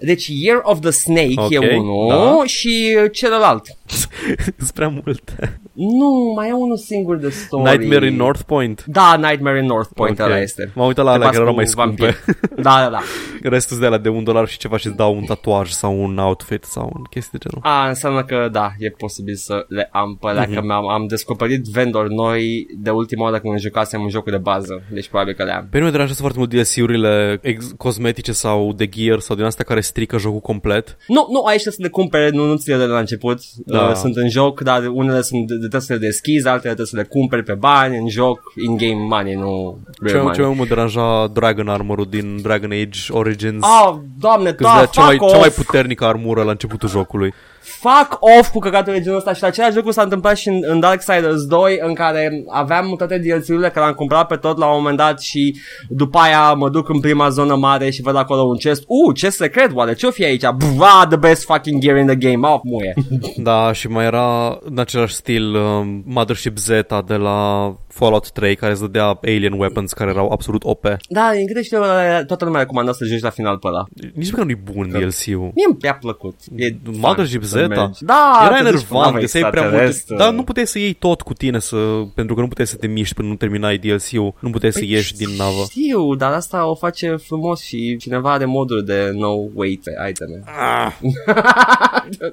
[0.00, 2.46] Deci Year of the Snake okay, e unul da.
[2.46, 3.62] și celălalt.
[4.58, 5.60] Sunt prea multe.
[5.72, 7.70] Nu, mai e unul singur de story.
[7.76, 8.84] Nightmare in North Point.
[8.86, 10.26] Da, Nightmare in North Point, Ok.
[10.26, 10.70] ăla este.
[10.74, 12.02] M-am uitat la Te alea bați care erau cu mai scumpe.
[12.04, 12.38] vampiri.
[12.62, 13.00] Da, da, da.
[13.56, 16.18] Restul de la de un dolar și ceva și îți dau un tatuaj sau un
[16.18, 17.66] outfit sau un chestie de genul.
[17.66, 20.66] A, înseamnă că da, e posibil să le am pe alea, Mhm.
[20.66, 24.82] că am, am descoperit vendori noi de ultima oară când jucasem un jocul de bază,
[24.92, 25.60] deci probabil că le am.
[25.62, 29.64] Pe mine mă deranjează foarte mult DLC-urile ex- cosmetice sau de gear sau din astea
[29.64, 30.96] care strică jocul complet.
[31.06, 33.38] Nu, nu, aici trebuie să le cumpere, nu, nu ți le dă de la început.
[33.66, 33.79] Da.
[33.88, 36.96] Uh, sunt în joc, dar unele sunt, de- trebuie să le deschizi, altele trebuie să
[36.96, 40.34] le cumperi pe bani, în joc, in-game money, nu real Ce, money.
[40.34, 43.64] ce mai mult mă deranja Dragon Armor-ul din Dragon Age Origins.
[43.64, 45.32] Oh, doamne, Că da, da, fuck cea, mai, off!
[45.32, 47.32] cea mai puternică armură la începutul jocului.
[47.60, 50.80] Fuck off cu căcatul de genul ăsta și același lucru s-a întâmplat și în, în
[50.80, 54.96] Darksiders 2 în care aveam toate DLC-urile care l-am cumpărat pe tot la un moment
[54.96, 58.84] dat și după aia mă duc în prima zonă mare și văd acolo un chest.
[58.86, 60.44] Uh, ce secret, oare ce-o fi aici?
[60.56, 62.94] Bva, the best fucking gear in the game, oh, muie.
[63.36, 68.72] Da, și mai era în același stil um, Mothership Zeta de la Fallout 3 care
[68.72, 70.84] îți dădea alien weapons care erau absolut OP.
[71.08, 71.78] da, din câte știu,
[72.26, 73.84] toată lumea recomanda să joci la final pe ăla.
[74.14, 75.50] Nici măcar nu-i bun DLC-ul.
[75.54, 76.34] Mie mi-a plăcut.
[76.56, 77.66] E Mothership fun să Zeta?
[77.66, 78.04] mergi.
[78.04, 80.16] Da, Era te duci enervant, cu nava găseai prea multe extraterestră.
[80.16, 81.76] Dar nu puteai să iei tot cu tine să,
[82.14, 84.90] Pentru că nu puteai să te miști până nu terminai DLC-ul Nu puteai să Păi
[84.90, 89.32] ieși din navă Știu, dar asta o face frumos și cineva are moduri de no
[89.54, 90.42] weight pe iteme.
[90.46, 90.92] ah,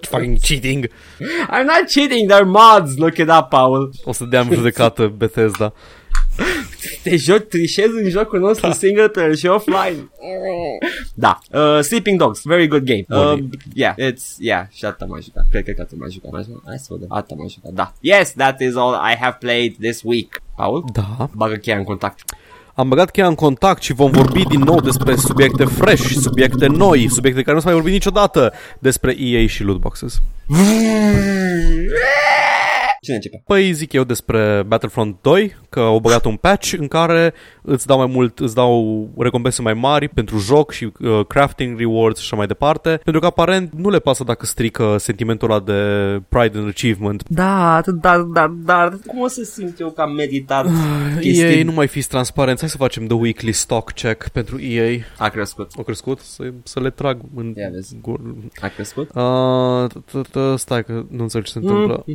[0.10, 0.90] Fucking cheating
[1.50, 3.92] I'm not cheating, they're mods, look it up, Paul.
[4.04, 5.74] O să dea judecată Bethesda
[7.04, 10.10] Te joci, trișezi în jocul nostru single player și offline.
[11.14, 13.06] Da, uh, Sleeping Dogs, very good game.
[13.10, 13.50] Uh, Bun.
[13.74, 15.44] yeah, it's, yeah, și atâta m-a jucat.
[15.52, 16.32] Cred că atât m-a jucat.
[16.32, 16.62] M-a jucat.
[16.66, 17.08] Hai să vedem.
[17.10, 17.94] Atâta m-a jucat, da.
[18.00, 20.42] Yes, that is all I have played this week.
[20.56, 20.86] Paul?
[20.94, 22.20] Da Bagă cheia în contact.
[22.74, 27.10] Am băgat cheia în contact și vom vorbi din nou despre subiecte fresh, subiecte noi,
[27.10, 30.22] subiecte care nu s-au mai vorbit niciodată despre EA și lootboxes.
[33.08, 33.42] Cine începe?
[33.46, 37.98] Păi zic eu despre Battlefront 2 că au băgat un patch în care îți dau
[37.98, 42.36] mai mult, îți dau recompense mai mari pentru joc și uh, crafting rewards și așa
[42.36, 45.74] mai departe, pentru că aparent nu le pasă dacă strică sentimentul ăla de
[46.30, 47.24] pride and achievement.
[47.30, 50.66] Da, atât, dar, dar, dar, cum o să simt eu că am meditat
[51.22, 55.00] EA, nu mai fiți transparenți, hai să facem the weekly stock check pentru EA.
[55.18, 55.72] A crescut.
[55.78, 56.20] Au crescut?
[56.20, 57.96] Să, să le trag în Ia vezi.
[58.02, 59.10] gur- A crescut?
[59.16, 62.06] Uh, t- t- Stai că nu înțeleg ce se întâmplă.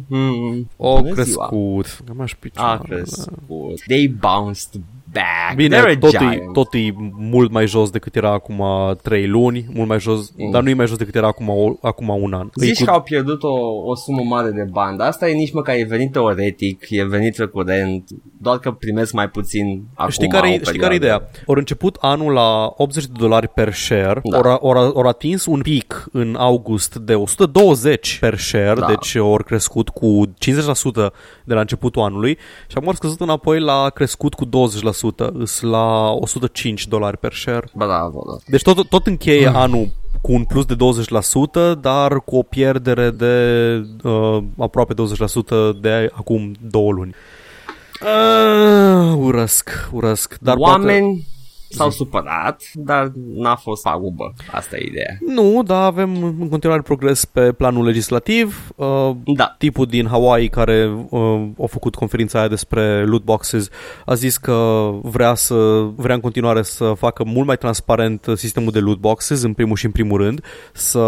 [0.82, 0.90] Mhm.
[0.90, 1.46] O Bună ziua.
[1.48, 2.08] crescut.
[2.08, 2.80] Am aș A picioare.
[2.88, 3.80] crescut.
[3.86, 4.80] They bounced
[5.12, 5.54] back.
[5.56, 6.52] Bine, They're a tot e, giant.
[6.52, 8.62] tot e mult mai jos decât era acum
[9.02, 10.50] 3 luni, mult mai jos, Mm.
[10.50, 12.48] dar nu e mai jos decât era acum, o, acum un an.
[12.54, 13.54] E Zici cu- că au pierdut o,
[13.86, 17.36] o sumă mare de bani, dar asta e nici măcar e venit teoretic, e venit
[17.36, 18.08] recurent,
[18.40, 20.10] doar că primesc mai puțin acum.
[20.10, 21.24] Știi care, o e, știi care e perioadă.
[21.28, 21.44] ideea?
[21.46, 24.40] Au început anul la 80 de dolari per share, Da.
[24.40, 24.58] da.
[24.60, 28.86] ori, ori, ori atins un pic în august de 120 per share, Da.
[28.86, 31.12] deci ori crescut cu 50%
[31.44, 35.01] de la începutul anului și acum au scăzut înapoi la crescut cu 20%,
[35.32, 37.68] îs la 105 dolari per share.
[37.74, 38.36] Bravo, da.
[38.46, 39.88] Deci tot, tot încheie anul
[40.20, 40.76] cu un plus de
[41.74, 43.36] 20%, dar cu o pierdere de
[44.02, 47.14] uh, aproape 20% de acum două luni.
[48.02, 50.36] Uh, urăsc, urăsc.
[50.40, 51.24] Dar poate...
[51.78, 54.32] Oameni s-au supărat, dar n-a fost pagubă.
[54.52, 55.16] Asta e ideea.
[55.26, 58.72] Nu, dar avem în continuare progres pe planul legislativ.
[58.76, 59.54] Uh, Da.
[59.58, 63.68] tipul din Hawaii care uh, a făcut conferința aia despre loot boxes
[64.06, 65.54] a zis că vrea să
[65.96, 69.84] vrea în continuare să facă mult mai transparent sistemul de loot boxes în primul și
[69.84, 71.02] în primul rând, să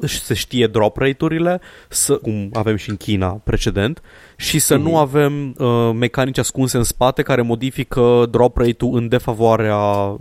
[0.00, 4.02] se știe drop rate-urile, să, cum avem și în China precedent,
[4.40, 9.78] și să nu avem uh, mecanici ascunse în spate care modifică drop rate-ul în defavoarea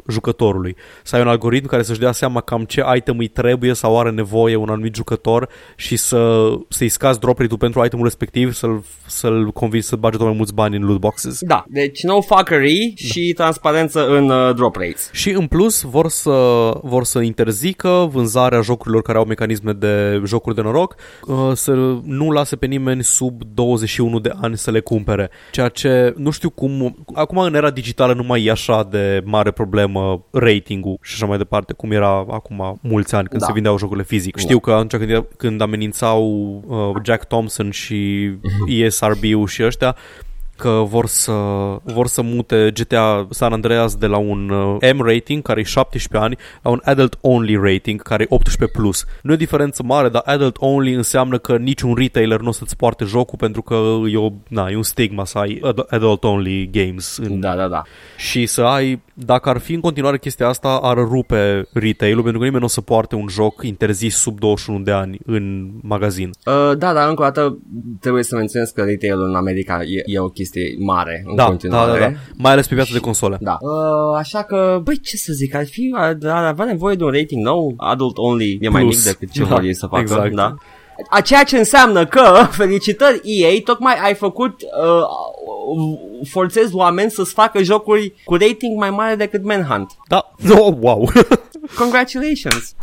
[0.08, 0.76] jucătorului.
[1.04, 4.10] Să ai un algoritm care să-și dea seama cam ce item îi trebuie sau are
[4.10, 9.52] nevoie un anumit jucător și să, să-i scazi drop rate-ul pentru itemul respectiv, să-l, să-l
[9.52, 11.40] convingi să bage tot mai mulți bani în loot boxes.
[11.42, 15.10] Da, deci no fuckery și transparență în uh, drop rates.
[15.12, 20.56] Și în plus vor să, vor să interzică vânzarea jocurilor care au mecanisme de jocuri
[20.56, 20.96] de noroc,
[21.28, 21.72] uh, să
[22.04, 25.30] nu lase pe nimeni sub 21 de ani să le cumpere.
[25.52, 27.06] Ceea ce nu știu cum...
[27.14, 31.38] Acum în era digitală nu mai e așa de mare problemă ratingul și așa mai
[31.38, 33.48] departe, cum era acum mulți ani când Da.
[33.48, 34.36] se vindeau jocurile fizic.
[34.36, 34.42] Da.
[34.42, 36.24] Știu că atunci când, era- când amenințau
[36.68, 38.30] uh, Jack Thompson și
[38.68, 39.96] ESRB-ul și ăștia,
[40.60, 41.32] că vor să,
[41.84, 46.18] vor să mute GTA San Andreas de la un uh, M rating, care e 17
[46.18, 48.36] ani, la un Adult Only rating, care e
[48.68, 48.72] 18+.
[48.72, 49.06] Plus.
[49.22, 52.76] Nu e o diferență mare, dar Adult Only înseamnă că niciun retailer nu o să-ți
[52.76, 53.76] poarte jocul pentru că
[54.12, 57.68] e, o, na, e un stigma să ai ad- Adult Only games în Da, da,
[57.68, 57.82] da.
[58.18, 62.46] și să ai, dacă ar fi în continuare chestia asta, ar rupe retail-ul, pentru că
[62.46, 66.30] nimeni nu o să poarte un joc interzis sub 21 de ani în magazin.
[66.46, 67.58] Uh, da, dar încă o dată
[68.00, 70.49] trebuie să menționez că retail-ul în America e, e o chestie
[70.80, 72.00] mare în Da, da, continuare.
[72.00, 73.38] da, da, mai ales pe piața de console.
[73.40, 73.58] Da.
[73.62, 77.12] Uh, așa că, băi, ce să zic, ar fi, ar, ar avea nevoie de un
[77.12, 78.96] rating nou, adult only, e mai Plus.
[78.96, 80.02] mic decât ce Da, vor ei să facă.
[80.02, 80.34] exact.
[80.36, 80.56] Da.
[81.10, 85.04] A ceea ce înseamnă că, felicitări EA, tocmai ai făcut, uh,
[86.30, 89.92] forțezi oameni să-ți facă jocuri cu rating mai mare decât Manhunt.
[90.08, 91.10] Da, oh, wow.
[91.78, 92.74] Congratulations!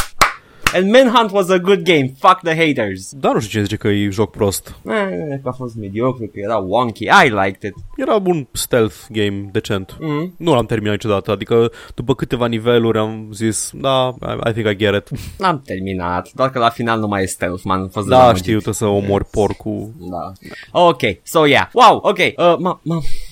[0.77, 3.11] And Manhunt was a good game, fuck the haters.
[3.13, 4.69] Dar nu știu cine zice că e joc prost.
[4.87, 4.95] Eh,
[5.43, 7.75] că a fost mediocru, că era wonky, I liked it.
[7.97, 9.97] Era un stealth game decent.
[10.01, 10.35] Mm.
[10.39, 14.77] Nu l-am terminat niciodată, adică după câteva niveluri am zis, da, I, I think I
[14.77, 15.19] get it.
[15.39, 18.43] N-am terminat, doar că la final nu mai e stealth, man, am fost Da, dezamăgit.
[18.43, 19.93] știu, trebuie să omori porcul.
[19.99, 20.33] Da.
[20.81, 21.69] Ok, so yeah.
[21.73, 22.19] Wow, ok.
[22.19, 23.26] Uh, ma, ma, Serios,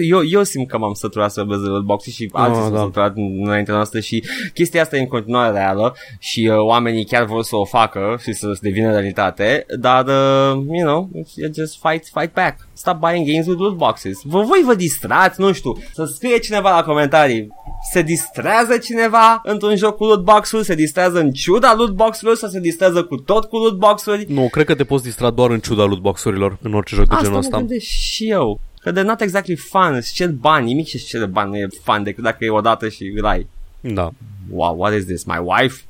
[0.00, 2.80] eu, eu simt că m-am săturat să văd lootbox și alții Ah, s-au da.
[2.82, 7.42] săturat înaintea noastră și chestia asta e în continuare reală și uh, oamenii chiar vor
[7.42, 12.34] să o facă și să devină realitate, dar, uh, you know, you just fight, fight
[12.34, 12.68] back.
[12.72, 14.18] Stop buying games with loot boxes.
[14.24, 17.48] Vă, voi vă distrați, nu știu, să scrie cineva la comentarii.
[17.92, 20.64] Se distrează cineva într-un joc cu loot box-uri?
[20.64, 24.26] Se distrează în ciuda loot box-urilor sau se distrează cu tot cu loot box-uri?
[24.28, 27.24] Nu, cred că te poți distra doar în ciuda lootbox-urilor în orice joc de Asta
[27.24, 27.56] genul mă ăsta.
[27.58, 28.60] gândesc și eu.
[28.80, 32.02] Că de not exactly fun, îți cer bani, nimic ce cer bani nu e fun
[32.02, 33.46] decât dacă e odată și îl ai.
[33.80, 34.10] Da.
[34.50, 35.82] Wow, what is this, my wife?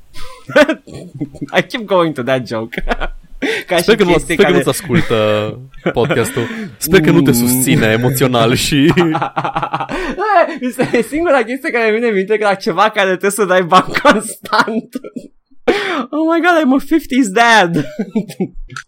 [1.57, 2.83] I keep going to that joke.
[3.67, 4.53] Ca Sper că, și nu, chestii sper că care...
[4.55, 5.59] nu-ți ascultă
[5.93, 6.47] podcastul.
[6.77, 8.93] Sper că nu te susține emoțional și...
[10.59, 13.93] este singura chestie care vine în minte că la ceva care trebuie să dai bani
[14.03, 14.89] constant.
[16.09, 17.85] Oh my god, I'm a 50s dad.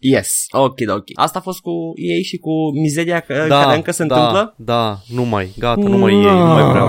[0.00, 1.04] yes, ok, ok.
[1.14, 4.54] Asta a fost cu ei și cu mizeria că, care încă se da, întâmplă?
[4.56, 6.88] Da, nu mai, gata, nu mai ei, nu mai vreau.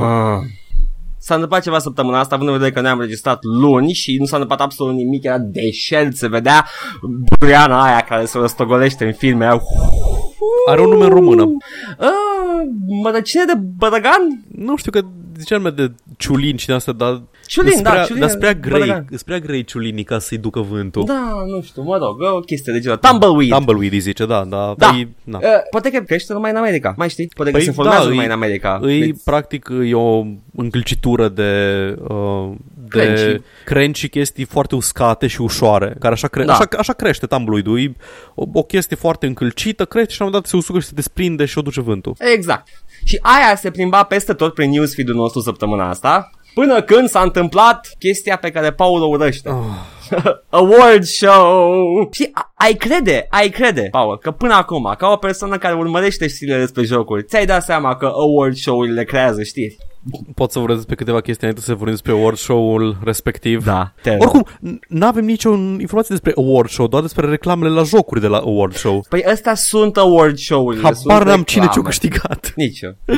[1.18, 4.38] S-a întâmplat ceva săptămâna asta, având în vedere că ne-am registrat luni și nu s-a
[4.38, 6.66] întâmplat absolut nimic, era deșert, se vedea
[7.40, 9.46] buriana aia care se răstogolește în filme.
[9.46, 9.62] Aia.
[10.70, 11.44] Are un nume în română.
[11.44, 11.58] Uh,
[13.04, 14.44] mărăcine de bărăgan?
[14.56, 15.02] Nu știu că
[15.38, 17.22] ziceam nume de ciulin și de asta, dar...
[17.48, 19.06] Ciulin, îs da, prea, ciulin Dar sunt prea grei, bărăgan.
[19.10, 21.04] sunt prea grei ciulinii ca să-i ducă vântul.
[21.06, 22.98] Da, nu știu, mă rog, o chestie de genul.
[22.98, 23.50] Tumbleweed.
[23.50, 24.74] Tumbleweed îi zice, da, da.
[24.78, 24.88] Da.
[24.90, 25.38] Îi, na.
[25.38, 27.32] Uh, poate că crește numai în America, mai știi?
[27.36, 28.80] Poate că Păi se formează da, numai îi- în America.
[28.82, 30.24] Îi, Deci- practic, e o
[30.56, 31.52] încălcitură de,
[32.08, 32.52] uh,
[32.90, 33.42] de Crunchy.
[33.66, 36.54] crenci și chestii foarte uscate și ușoare, care așa, cre- Da.
[36.54, 37.80] așa, așa crește tumbleweed-ul.
[37.80, 37.94] E
[38.36, 40.92] o, o chestie foarte încălcită, crește și la un moment dat se usucă și se
[40.96, 42.14] desprinde și o duce vântul.
[42.36, 42.68] Exact.
[43.04, 47.88] Și aia se plimba peste tot prin newsfeed-ul nostru săptămâna asta, până când s-a întâmplat
[48.00, 49.50] chestia pe care Paul o urăște.
[50.50, 52.10] Award show!
[52.12, 56.28] Și a- ai crede, ai crede, Paul, că până acum, ca o persoană care urmărește
[56.28, 59.78] știrile despre jocuri, ți-ai dat seama că award show-urile creează știri.
[60.36, 63.64] Pot să vorbesc despre câteva chestii înainte să vorbim despre award show-ul respectiv.
[63.66, 64.46] Da, te Oricum,
[64.88, 68.74] nu avem nicio informație despre award show, doar despre reclamele la jocuri de la award
[68.76, 69.06] show.
[69.10, 70.82] Păi astea sunt award show-urile.
[70.82, 71.88] Habar sunt n-am cine ce-a reclame.
[71.88, 72.54] câștigat.
[72.56, 72.96] Nici eu.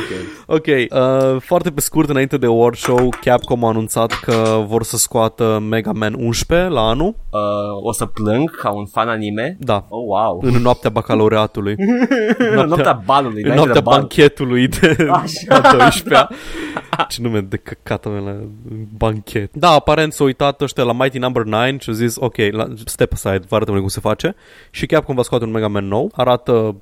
[0.49, 4.97] Ok, uh, foarte pe scurt, înainte de award show, Capcom a anunțat că vor să
[4.97, 7.07] scoată Mega Man 11 la anul.
[7.29, 7.39] Uh,
[7.83, 9.57] o să plâng ca un fan anime.
[9.59, 10.39] Da, Oh, wow.
[10.43, 11.75] în noaptea bacalaureatului.
[12.37, 13.97] În noaptea balului, în înainte noaptea de bal.
[13.99, 15.55] banchetului de Așa.
[15.69, 16.27] a 12
[17.09, 18.35] Ce nume de căcată mea la
[18.97, 19.53] banchet.
[19.53, 23.13] Da, aparent s-au uitat ăștia la Mighty Number 9 și au zis, ok, la, step
[23.13, 24.35] aside, vă arătăm noi cum se face.
[24.69, 26.11] Și Capcom va scoate un Mega Man nou.
[26.15, 26.75] Arată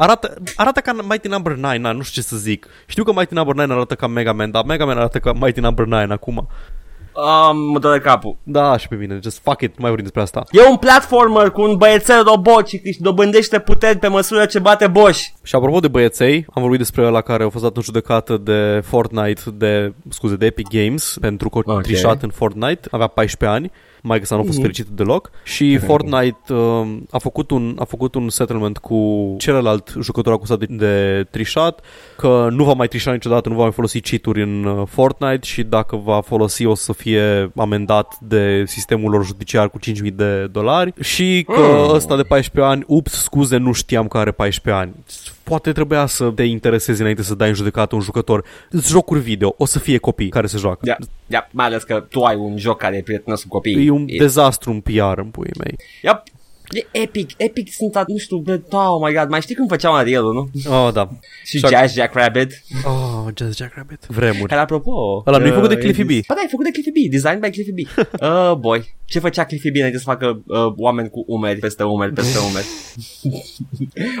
[0.00, 2.66] Arată, arată ca Mighty Number 9, na, nu știu ce să zic.
[2.86, 5.60] Știu că Mighty Number 9 arată ca Mega Man, dar Mega Man arată ca Mighty
[5.60, 6.48] Number 9 acum.
[7.50, 8.36] Um, mă doare capul.
[8.42, 10.42] Da, și pe mine, just fuck it, nu mai vorbim despre asta.
[10.50, 14.86] E un platformer cu un băiețel robot și își dobândește puteri pe măsură ce bate
[14.86, 15.20] Bosch.
[15.42, 18.80] Și apropo de băieței, am vorbit despre ăla care a fost dat în judecată de
[18.84, 21.82] Fortnite, de, scuze, de Epic Games, pentru că a Ok.
[21.82, 23.70] trișat în Fortnite, avea 14 ani,
[24.02, 27.84] mai că să nu a fost fericit deloc și Fortnite uh, a, făcut un, a
[27.84, 31.80] făcut un settlement cu celălalt jucător acuzat de, de trișat
[32.16, 35.62] că nu va mai trișa niciodată, nu va mai folosi cheat-uri în uh, Fortnite și
[35.62, 40.92] dacă va folosi o să fie amendat de sistemul lor judiciar cu 5.000 de dolari
[41.00, 41.94] și că Mm.
[41.94, 44.94] ăsta de 14 ani, ups, scuze, nu știam că are 14 ani.
[45.48, 48.44] Poate trebuia să te interesezi înainte să dai în judecată un jucător.
[48.70, 50.80] Îți jocuri video, o să fie copii care se joacă.
[50.82, 53.86] Ia, ia, mai ales că tu ai un joc care e prietenos cu copiii.
[53.86, 55.76] E un E- dezastru în PR în puii mei.
[56.02, 56.22] Yep.
[56.70, 59.92] E epic, epic sunt, at- nu știu, bă, oh my god, mai știi când făceam
[59.94, 60.48] Ariel, nu?
[60.70, 61.08] Oh, da.
[61.44, 62.62] Și Shark- Jazz Jackrabbit.
[62.84, 64.04] Oh, Jazz Jackrabbit.
[64.08, 64.48] Vremuri.
[64.48, 65.22] Care apropo...
[65.26, 66.08] Ăla nu-i uh, făcut de Cliffy e- B?
[66.26, 67.78] Ba da, e făcut de Cliffy B, designed by Cliffy B.
[68.22, 68.94] uh, boy.
[69.04, 72.66] Ce făcea Cliffy B înainte să facă uh, oameni cu umeri peste umeri peste umeri?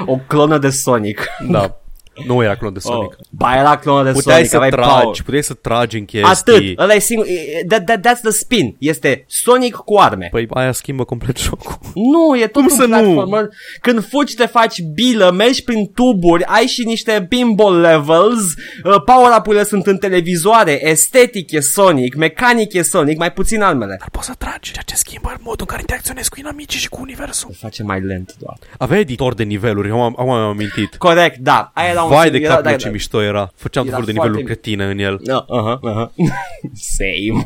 [0.06, 1.26] o clonă de Sonic.
[1.50, 1.80] Da.
[2.26, 3.10] Nu era clon de Sonic.
[3.10, 3.16] Oh.
[3.30, 5.22] Ba era clonă de Puteai Sonic, să aveai tragi, power.
[5.24, 6.30] puteai să tragi în chestii.
[6.30, 10.28] Atât, ăla e singur, e- that, that, that's the spin, este Sonic cu arme.
[10.30, 11.78] Păi aia schimbă complet jocul.
[11.94, 12.88] Nu, e tot Cum un să nu?
[12.88, 13.48] platformer.
[13.80, 18.42] Când fugi te faci bilă, mergi prin tuburi, ai și niște pinball levels,
[18.84, 23.96] uh, power-up-urile sunt în televizoare, estetic e Sonic, mecanic e Sonic, mai puțin armele.
[23.98, 26.98] Dar poți să tragi, ceea ce schimbă modul în care interacționezi cu inamicii și cu
[27.00, 27.48] universul.
[27.50, 28.56] Îl face mai lent doar.
[28.78, 30.94] Avea editor de niveluri, am, am, am amintit.
[30.96, 31.70] Corect, da.
[31.74, 32.90] Aia era un Vai de era, capul da, ce da.
[32.92, 33.50] mișto era.
[33.56, 35.20] Făceam tot Era felul de foarte niveluri cretine în el.
[35.22, 36.12] Da, aha, aha.
[36.96, 37.44] Same.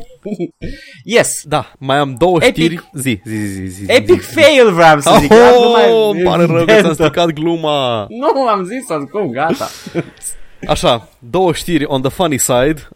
[1.05, 1.42] yes.
[1.44, 2.53] Da, mai am două Epic.
[2.55, 2.88] știri.
[2.94, 3.85] Zi, zi, zi, zi.
[3.85, 3.92] zi.
[3.92, 5.31] Epic fail vreau să zic.
[5.33, 6.92] Oh, Era numai îmi pare rău că ți-am evidentă.
[6.92, 8.07] stricat gluma.
[8.09, 9.68] Nu, am zis acum, gata.
[10.68, 12.88] Așa, două știri on the funny side.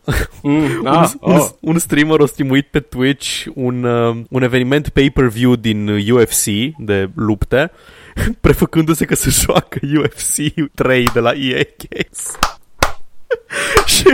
[0.43, 1.49] Mm, un, ah, un, oh.
[1.61, 6.45] un streamer a streamuit pe Twitch un, uh, un eveniment pay-per-view din UFC
[6.79, 7.71] de lupte,
[8.41, 12.39] prefăcându-se că se joacă UFC 3 de la EA Games.
[13.95, 14.07] și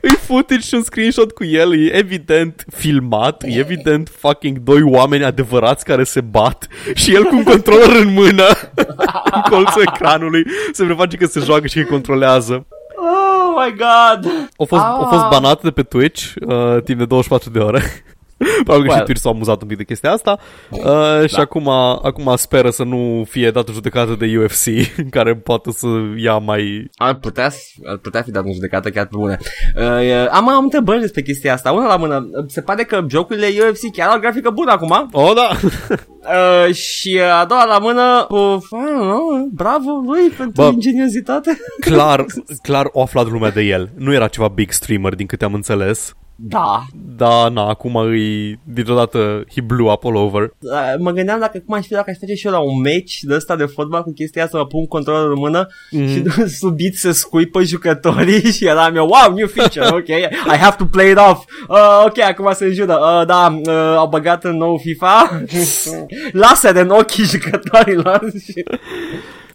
[0.00, 5.24] îi footage și un screenshot cu el, e evident filmat, e evident fucking doi oameni
[5.24, 8.44] adevărați care se bat și el cu un controller în mână
[9.34, 12.66] în colțul ecranului se preface că se joacă și că controlează.
[12.96, 14.32] Oh my god.
[14.56, 15.28] A fost, a fost Ah.
[15.30, 17.82] banat de pe Twitch uh, timp de 24 de ore.
[18.64, 18.98] Probabil că Well.
[18.98, 20.38] și Twitch s-a amuzat un pic de chestia asta
[20.70, 25.70] uh, și acum, acum speră să nu fie dată judecată de UFC în care poate
[25.72, 26.90] să ia mai...
[26.94, 27.50] Ar putea,
[27.84, 29.38] ar putea fi dat în judecată chiar pe bune.
[29.76, 31.72] Uh, am, am întrebări despre chestia asta.
[31.72, 32.26] Una la mână.
[32.46, 35.08] Se pare că jocurile UFC chiar au grafică bună acum.
[35.12, 35.48] Oh, da!
[36.20, 40.70] Uh, și uh, a doua la mână, uh, I don't know, bravo lui pentru Bă.
[40.72, 41.58] ingeniozitate.
[41.80, 42.24] clar,
[42.62, 43.90] clar o aflat lumea de el.
[43.96, 46.14] Nu era ceva big streamer din câte am înțeles.
[46.42, 46.82] Da.
[47.16, 50.42] Da, na, acum îi, dintr-odată, he blew up all over.
[50.42, 53.18] Uh, mă gândeam dacă cum aș fi dacă aș face și eu la un match
[53.20, 56.02] de ăsta de fotbal cu chestia asta, mă pun controlul în mână Mhm.
[56.02, 56.08] mm.
[56.08, 60.08] și subit se scuipă jucătorii și eram eu, wow, new feature, ok,
[60.54, 61.44] I have to play it off.
[61.68, 62.94] Uh, ok, acum se înjură.
[62.94, 65.42] Uh, da, uh, au băgat în nou FIFA
[66.32, 68.64] lasere în ochii jucătorilor și...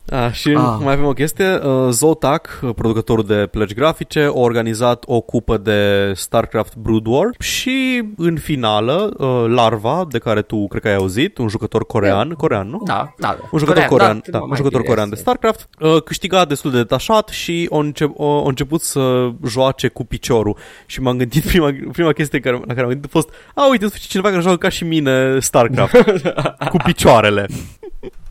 [0.09, 0.77] A, și Ah.
[0.83, 1.55] mai avem o chestie.
[1.63, 7.29] Uh, Zotac, uh, producătorul de plăci grafice, a organizat o cupă de StarCraft Brood War
[7.39, 12.29] și în finală uh, Larva, de care tu cred că ai auzit, un jucător corean,
[12.29, 12.81] corean, nu?
[12.85, 13.37] Da, da.
[13.51, 15.23] Un jucător corean, da, mai un jucător bine, corean de yes.
[15.23, 20.03] StarCraft, uh, câștiga destul de detașat și a, încep, a, a început să joace cu
[20.05, 20.57] piciorul.
[20.85, 23.83] Și m-am gândit, prima, prima chestie care, la care m-am gândit a fost, a, uite,
[23.83, 25.95] în sfârșit cineva care joacă ca și mine StarCraft,
[26.71, 27.45] cu picioarele.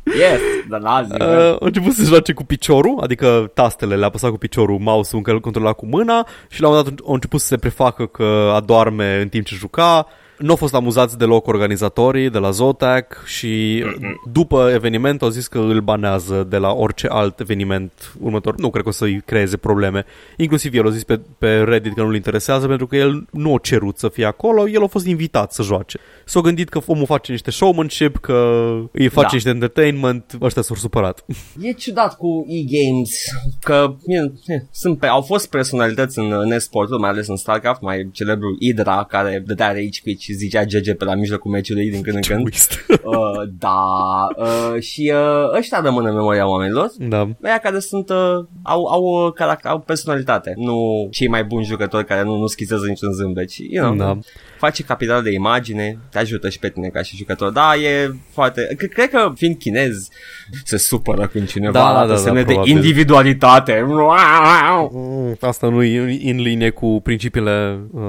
[0.05, 1.13] Yes, dar nazi.
[1.13, 5.31] Uh, a început să joace cu piciorul, adică tastele le-a apăsat cu piciorul, mouse-ul încă
[5.31, 8.53] îl controla cu mâna și la un moment dat a început să se prefacă că
[8.55, 10.07] adorme în timp ce juca.
[10.39, 13.85] Nu au fost amuzați deloc organizatorii de la Zotac și
[14.33, 18.59] după eveniment au zis că îl banează de la orice alt eveniment următor.
[18.59, 20.05] Nu cred că o să-i creeze probleme.
[20.37, 23.59] Inclusiv el a zis pe, pe Reddit că nu-l interesează pentru că el nu a
[23.63, 25.99] cerut să fie acolo, el a fost invitat să joace.
[26.25, 29.33] S-a gândit că omul face niște showmanship, că îi face Da.
[29.33, 31.25] niște entertainment, ăștia s-au supărat.
[31.61, 33.11] E ciudat cu e-games
[33.61, 34.33] că bine,
[34.71, 39.07] sunt pe, au fost personalități în, în e-sport, mai ales în StarCraft, mai celebrul Idra
[39.09, 42.41] care dădea rage quit și zicea GG pe la mijlocul meciului din când în când.
[42.43, 42.73] Twist.
[42.89, 43.77] uh, da,
[44.37, 46.91] uh, și uh, ăștia rămân în memoria oamenilor.
[46.99, 47.29] da.
[47.43, 48.17] Aia care sunt, uh,
[48.63, 52.87] au, au, uh, caract- au personalitate, nu cei mai buni jucători care nu, nu schizează
[52.87, 53.51] niciun zâmbet.
[53.51, 54.19] Și, you know, Da.
[54.65, 57.51] Face capital de imagine, te ajută și pe tine ca și jucător.
[57.53, 58.75] Da, e foarte...
[58.77, 60.09] Cred, cred că fiind chinez
[60.65, 62.73] se supără când cineva Da, arată da, da, semne de probabil.
[62.77, 63.85] individualitate.
[63.87, 68.03] Mm, Asta nu e în linie cu principiile uh,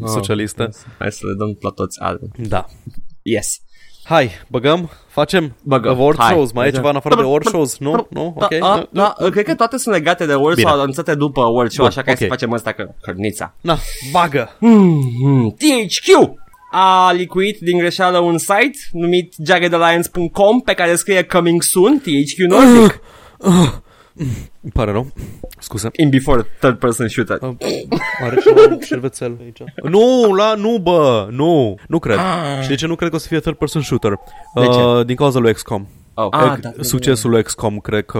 [0.00, 0.68] Oh, socialiste.
[0.98, 2.26] Hai să le dăm la toți albe.
[2.36, 2.66] Da.
[3.22, 3.60] Yes.
[4.04, 4.90] Hai, băgăm?
[5.08, 5.56] Facem?
[5.62, 5.92] Băgăm.
[5.92, 6.30] Award Hai.
[6.32, 6.52] shows?
[6.52, 7.78] Mai e ceva în afară de award shows?
[7.78, 8.06] Nu?
[8.10, 8.34] Nu?
[8.38, 8.54] Ok.
[8.58, 10.68] Da, a, da, cred că toate sunt legate de World Bine.
[10.70, 12.20] sau anunțate după World Show, Bun, așa că hai ok.
[12.20, 13.54] să facem asta că cărnița.
[13.60, 13.78] Na,
[14.12, 14.56] bagă!
[14.58, 16.34] Hmm, THQ
[16.70, 23.00] a licuit din greșeală un site numit jaggedalliance.com pe care scrie Coming Soon, THQ Nordic,
[24.60, 25.06] Îmi pare rău.
[25.58, 25.88] Scuze.
[25.96, 27.38] in before third person shooter.
[27.40, 27.56] Uh,
[28.22, 29.58] Are ceva un șervețel aici.
[29.82, 32.18] Nu, la, nu, bă, nu, nu cred.
[32.62, 34.18] Și de ce nu cred că o să fie third person shooter?
[34.54, 34.80] De ce?
[34.80, 35.88] Uh, din cauza lui XCOM.
[36.16, 38.18] Oh, Ah, ah da, Succesul XCOM, cred că...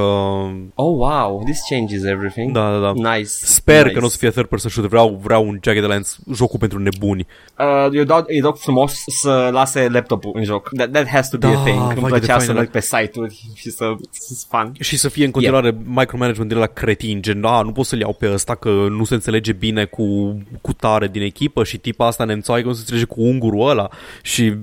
[0.75, 2.53] Oh, wow, this changes everything.
[2.53, 3.17] Da, da, da.
[3.17, 3.29] Nice.
[3.29, 3.95] Sper nice.
[3.95, 4.91] că nu o să fie third person shooter.
[4.91, 7.27] Vreau, vreau un Jagged Alliance, jocul pentru nebuni.
[7.59, 10.71] Uh, eu dau, îi rog frumos să lase laptopul în joc.
[10.77, 11.79] That, that has to be Da, a thing.
[11.79, 12.59] vai Îmi cât de plăcea fain să era.
[12.59, 13.95] merg pe site-uri și să...
[14.11, 14.73] să fan.
[14.81, 15.79] Și să fie în continuare yeah.
[15.85, 19.15] micromanagement din la cretin, gen, da, nu pot să-l iau pe ăsta că nu se
[19.15, 23.23] înțelege bine cu, cu tare din echipă și tipa asta nemțoaică nu se înțelege cu
[23.23, 23.89] ungurul ăla
[24.23, 24.55] și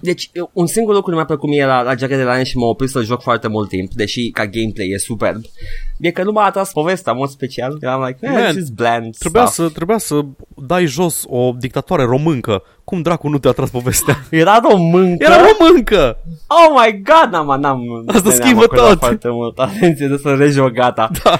[0.00, 2.66] Deci, eu- un singur lucru nu mi-a plăcut mie la, la Jagged Alliance și m-a
[2.66, 5.42] oprit să joc foarte mult timp, deși ca gameplay e superb,
[6.00, 7.76] e că nu m-a atras povestea în mod special.
[7.80, 9.66] Eram like, eh, Man, this is bland trebuia stuff.
[9.66, 10.20] să, trebuia să
[10.56, 12.62] dai jos o dictatoare româncă.
[12.84, 14.16] Cum dracu nu te-a tras povestea?
[14.30, 15.24] Era româncă.
[15.24, 16.18] Era româncă!
[16.46, 18.98] Oh my god, n-am, n-am Asta n-am schimbă acordat tot.
[18.98, 21.10] foarte mult atenție de să rejoc gata.
[21.24, 21.30] Da.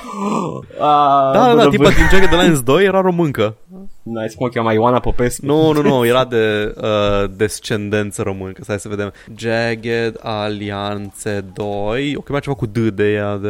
[0.81, 3.55] Ah, Da, da, bă, da, bă, tipa din Jagged Alliance 2 era româncă.
[4.03, 5.47] Nice, cum o cheamă Ioana Popescu.
[5.47, 8.63] Nu, nu, nu, era de uh, descendență româncă.
[8.63, 9.13] Stai să vedem.
[9.37, 12.15] Jagged Alliance 2.
[12.17, 13.37] O chema ceva cu D de ea.
[13.37, 13.49] De...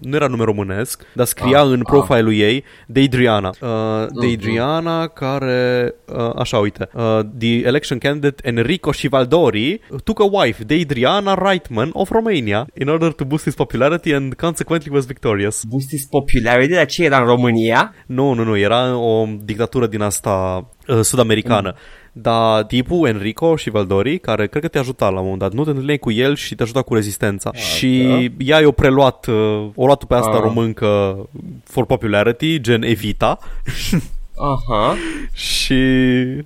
[0.00, 1.86] Nu era nume românesc, dar scria Ah, în ah.
[1.86, 3.54] profilul ei Deidriana.
[3.60, 5.94] Uh, Deidriana care...
[6.16, 6.88] Uh, așa, uite.
[6.94, 13.12] Uh, the election candidate Enrico Shivaldori took a wife, Deidriana Reitman of Romania, in order
[13.12, 15.64] to boost his popularity and consequently was victorious.
[15.64, 17.94] Boost his popularity, dar ce era în România?
[18.06, 21.74] Nu, nu, nu, era o dictatură din asta uh, sud-americană.
[22.22, 25.64] Dar tipul Enrico și Valdori, care cred că te ajuta la un moment dat, nu
[25.64, 27.50] te întâlneai cu el și te ajuta cu rezistența.
[27.54, 28.02] și
[28.38, 29.34] ea i-a preluat, uh,
[29.74, 30.40] o luat pe asta Ah.
[30.40, 31.16] româncă
[31.64, 33.38] for popularity, gen Evita,
[34.40, 34.96] Aha.
[35.32, 35.74] și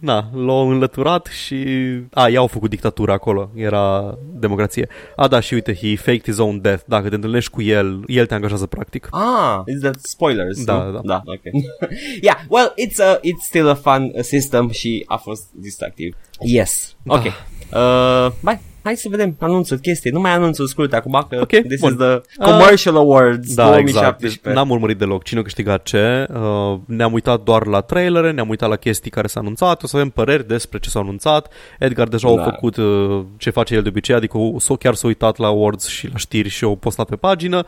[0.01, 1.65] na, l-au înlăturat și...
[2.13, 4.89] A, ea au făcut dictatură acolo, era democrație.
[5.17, 6.83] A, da, și uite, he faked his own death.
[6.87, 9.09] Dacă te întâlnești cu el, el te angajează practic.
[9.11, 10.65] Ah, is that spoilers?
[10.65, 10.93] Da, nu?
[10.93, 11.01] da.
[11.05, 11.53] da okay.
[12.23, 16.17] yeah, well, it's a, it's still a fun uh, system și a fost distractiv.
[16.41, 16.95] Yes.
[17.03, 17.15] Da.
[17.15, 17.25] Ok.
[17.25, 18.61] Uh, bye.
[18.85, 20.11] Hai să vedem anunțuri, chestii.
[20.11, 21.91] Nu mai anunțuri scurte acum că Ok, this bun.
[21.91, 22.21] is the
[22.51, 24.19] Commercial Awards Da, exact.
[24.19, 24.41] 2017.
[24.43, 26.27] Deci n-am urmărit deloc cine a câștigat ce.
[26.35, 29.97] Uh, ne-am uitat doar la trailere, ne-am uitat la chestii care s-au anunțat, o să
[29.97, 31.53] avem păreri despre ce s-a anunțat.
[31.79, 32.41] Edgar deja Da.
[32.43, 35.47] a făcut uh, ce face el de obicei, adică o- s-o chiar s-a uitat la
[35.47, 37.65] awards și la știri și o postat pe pagină.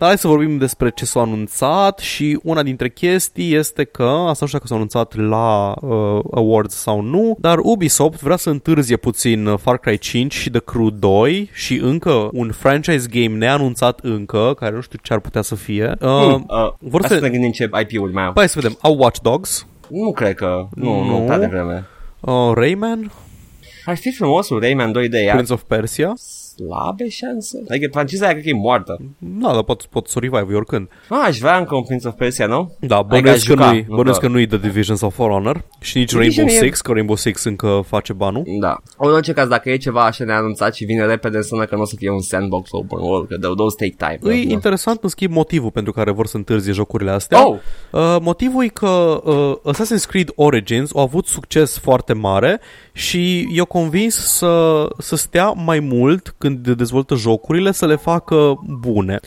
[0.00, 4.36] Dar hai să vorbim despre ce s-a anunțat și una dintre chestii este că, asta
[4.40, 8.96] nu știu dacă s-a anunțat la uh, awards sau nu, dar Ubisoft vrea să întârzie
[8.96, 14.00] puțin uh, Far Cry 5 și The Crew 2 și încă un franchise game neanunțat
[14.02, 15.94] încă, care nu știu ce ar putea să fie.
[16.00, 18.32] Uh, Hmm, uh, vor hai să- să ne gândim ce IP-uri mai au.
[18.36, 18.78] Hai să vedem.
[18.80, 21.24] Au Watch Dogs, Nu cred că, nu, nu, Nu.
[21.24, 21.86] prea devreme.
[22.20, 23.12] uh, Rayman,
[23.84, 26.12] Ar fi frumos un Rayman 2D, iar Prince of Persia.
[26.66, 27.62] Slabe șanse.
[27.68, 29.00] Adică franciza aia cred că e moartă.
[29.18, 30.88] Da, dar pot, pot să o revive oricând.
[31.08, 32.76] Ah, aș vrea încă un Prince of Persia, nu?
[32.80, 35.08] Da, Adică bănuiesc aș că, juca, nu-i, nu bănuiesc că- că nu-i The Division sau
[35.10, 38.42] For Honor și nici Division Rainbow e- Six, că Rainbow Six încă face banul.
[38.60, 38.76] Da.
[38.98, 41.84] În orice caz, dacă e ceva așa neanunțat și vine repede, înseamnă că nu o
[41.84, 44.32] să fie un sandbox open world, că those- those take time.
[44.34, 44.52] E Da.
[44.52, 47.46] interesant, în schimb, motivul pentru care vor să întârzie jocurile astea.
[47.48, 47.56] Oh!
[47.92, 48.86] Uh, motivul e că
[49.24, 52.60] uh, Assassin's Creed Origins a avut succes foarte mare
[53.00, 59.20] și i-a convins să, să stea mai mult când dezvoltă jocurile, să le facă bune.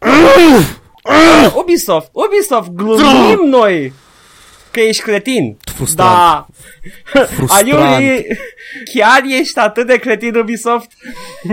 [0.00, 3.92] Uh, Ubisoft, Ubisoft, glumim noi
[4.70, 5.56] că ești cretin.
[5.74, 6.10] Frustrant.
[6.10, 6.46] Da.
[7.24, 7.50] Frustrant.
[7.50, 8.26] Aliuri,
[8.94, 10.90] chiar ești atât de cretin Ubisoft?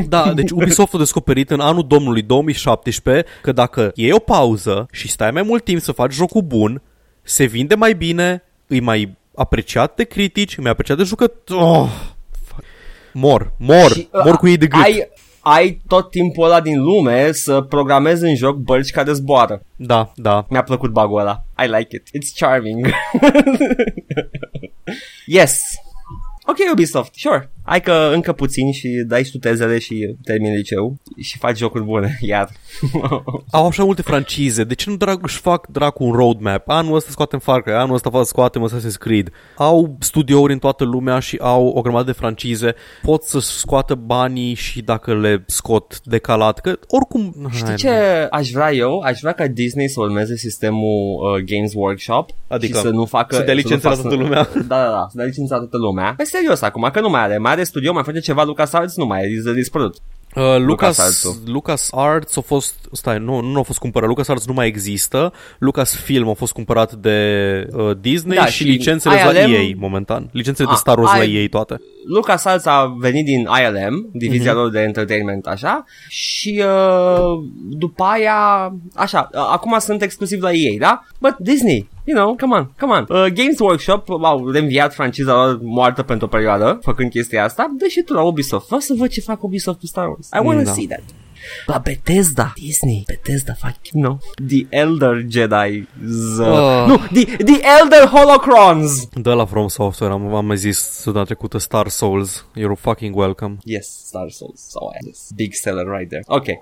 [0.07, 5.07] Da, deci Ubisoft a descoperit în anul domnului 2017 că dacă iei o pauză și
[5.07, 6.81] stai mai mult timp să faci jocul bun,
[7.21, 11.61] se vinde mai bine, îi mai apreciat de critici, îi mai apreciat de jucători.
[11.61, 11.89] Oh,
[12.45, 12.63] fuck.
[13.13, 14.83] mor, mor, Și, uh, mor cu ei de gât.
[14.83, 15.09] Ai,
[15.39, 19.61] ai tot timpul ăla din lume să programezi în joc bărci care zboară.
[19.75, 20.45] Da, da.
[20.49, 21.43] Mi-a plăcut bugul ăla.
[21.63, 22.07] I like it.
[22.07, 22.85] It's charming.
[25.25, 25.59] yes.
[26.47, 27.49] Ok, Ubisoft, sure.
[27.63, 31.83] Hai că încă puțin și dai și tu tezele și termini liceu și faci jocuri
[31.83, 32.49] bune, iar.
[33.51, 36.69] Au așa multe francize, de ce nu drag, își fac dracu un roadmap?
[36.69, 39.29] Anul ăsta scoatem Far Cry, anul ăsta scoatem Assassin's Creed.
[39.55, 42.73] Au studiouri în toată lumea și au o grămadă de francize.
[43.01, 47.49] Pot să scoată banii și dacă le scot decalat, că oricum...
[47.51, 47.89] Știi Hai, ce
[48.29, 48.99] aș vrea eu?
[48.99, 53.35] Aș vrea ca Disney să urmeze sistemul uh, Games Workshop Adică și să nu facă...
[53.35, 54.49] să dea nu licențe la facă- toată lumea.
[54.53, 56.13] Da, da, da, să dea licența la toată lumea.
[56.17, 57.37] Păi serios acum, că nu mai are.
[57.37, 59.95] Mai are studio, mai face ceva LucasArts, nu mai e, e dispărut.
[60.35, 61.35] Uh, Lucas, LucasArts-ul.
[61.45, 65.33] Lucas Arts a fost, stai, nu, nu a fost cumpărat, Lucas Arts nu mai există,
[65.59, 67.19] Lucas Film a fost cumpărat de
[67.71, 70.29] uh, Disney Da, și, și licențele la ILM EA momentan.
[70.31, 71.81] Licențele de Ah, Star Wars la I- EA toate.
[72.07, 74.59] LucasArts a venit din ILM, divizia Mhm.
[74.61, 77.33] lor de entertainment, așa, și uh,
[77.69, 81.01] după aia, așa, uh, acum sunt exclusiv la EA, da?
[81.19, 83.05] But Disney, you know, come on, come on.
[83.09, 87.85] Uh, Games Workshop au reînviat franciza lor moartă pentru o perioadă, făcând chestia asta, dă
[87.87, 90.24] și tu la Ubisoft, fă să văd ce fac Ubisoft cu Star Wars.
[90.31, 90.73] I want to Da.
[90.73, 91.01] see that.
[91.67, 94.19] But Bethesda, Disney, Bethesda fac No.
[94.35, 95.85] The Elder Jedi.
[96.05, 96.41] Z-.
[96.41, 96.85] Oh.
[96.87, 99.05] Nu, the, the Elder Holocrons.
[99.13, 102.45] De la From Software am, am mai zis săptămâna trecută Star Souls.
[102.55, 103.57] You're fucking welcome.
[103.63, 104.59] Yes, Star Souls.
[104.69, 105.29] So yes.
[105.35, 106.23] Big seller right there.
[106.27, 106.55] Okay.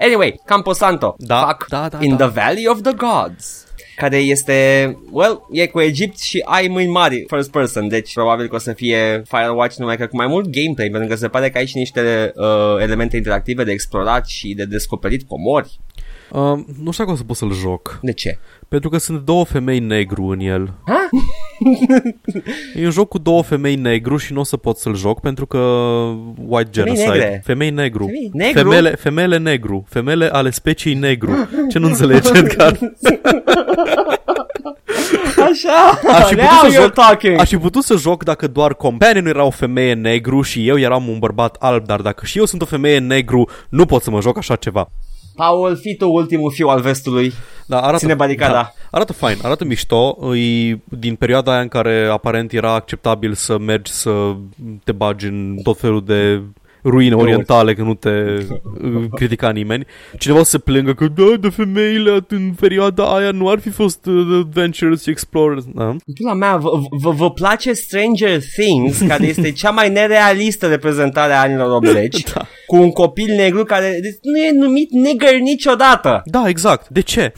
[0.00, 1.14] Anyway, Camposanto.
[1.18, 2.26] Da, Fac da, da, In da.
[2.26, 3.66] the Valley of the Gods.
[3.96, 8.54] Care este, well, e cu Egipt și ai mâini mari first person, deci probabil că
[8.54, 11.58] o să fie Firewatch numai că cu mai mult gameplay, pentru că se pare că
[11.58, 15.80] ai și niște uh, elemente interactive de explorat și de descoperit comori.
[16.34, 17.98] Uh, nu știu dacă o să pot să-l joc.
[18.02, 18.38] De ce?
[18.68, 20.72] Pentru că sunt două femei negru în el.
[20.86, 21.08] Ha?
[22.74, 25.46] E un joc cu două femei negru și nu o să pot să-l joc pentru
[25.46, 25.58] că
[26.46, 27.06] white Femei genocide.
[27.10, 27.42] negre.
[27.44, 28.04] Femei negru.
[28.04, 28.58] Femei negru?
[28.60, 29.84] Femele, femele negru.
[29.88, 31.48] Femele ale speciei negru.
[31.70, 32.78] Ce nu înțelegi, Edgar?
[35.50, 37.38] Așa, Aș fi, now putut să you're joc, talking.
[37.40, 41.08] aș fi putut să joc dacă doar companionul era o femeie negru și eu eram
[41.08, 44.20] un bărbat alb, dar dacă și eu sunt o femeie negru, nu pot să mă
[44.20, 44.88] joc așa ceva.
[45.34, 47.32] Paul, fii tu ultimul fiu al vestului.
[47.66, 48.52] Da, arată, Ține baricada.
[48.52, 50.18] Da, arată fain, arată mișto.
[50.36, 54.34] E din perioada aia în care aparent era acceptabil să mergi să
[54.84, 56.40] te bagi în tot felul de
[56.82, 58.10] ruine orientale, că nu te
[58.82, 59.86] uh, critica nimeni.
[60.18, 63.70] Cineva o să se plângă că da, de femeile în perioada aia nu ar fi
[63.70, 65.64] fost uh, adventures și explorers.
[65.74, 65.96] Da?
[66.18, 66.70] Pula mea, vă,
[67.00, 72.46] vă, vă place Stranger Things, care este cea mai nerealistă reprezentare a anilor 80, Da.
[72.66, 76.22] cu un copil negru care deci, nu e numit nigger niciodată.
[76.24, 76.88] da, exact.
[76.88, 77.32] De ce?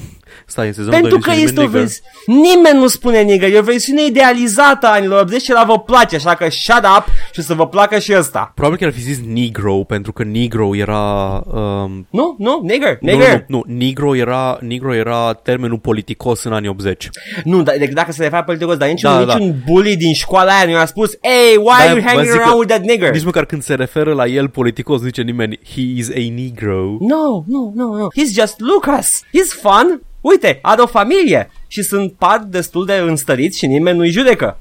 [0.47, 2.01] Stai, în sezonul Pentru doi că nici este o nimeni nigger.
[2.27, 2.49] versiune...
[2.55, 6.17] Nimeni nu spune nigger, e o versiune idealizată a anilor 80 și la vă place,
[6.17, 8.53] așa că shut up și o să vă placă și ăsta.
[8.55, 11.43] Probabil că ar fi zis negro, pentru că negro era...
[11.47, 12.35] Um, Nu?
[12.39, 12.61] Nu?
[12.63, 12.99] Nigger?
[13.01, 13.45] nu, Nigger?
[13.49, 17.09] nu, nu, negro era, negro era termenul politicos în anii 80.
[17.45, 19.35] Nu, dar de- dacă se referă politicos, dar niciun, Da, da.
[19.37, 22.27] niciun bully din școala aia nu i-a spus Hey, why Da, are you vă hanging
[22.31, 23.13] zic că around with that nigger?
[23.13, 26.97] Nici măcar când se referă la el politicos, nu zice nimeni, he is a negro.
[27.01, 28.07] No, no, no, no.
[28.17, 29.23] He's just Lucas.
[29.25, 30.01] He's fun.
[30.31, 34.59] Uite, are o familie și sunt par destul de înstăriți și nimeni nu-i judecă.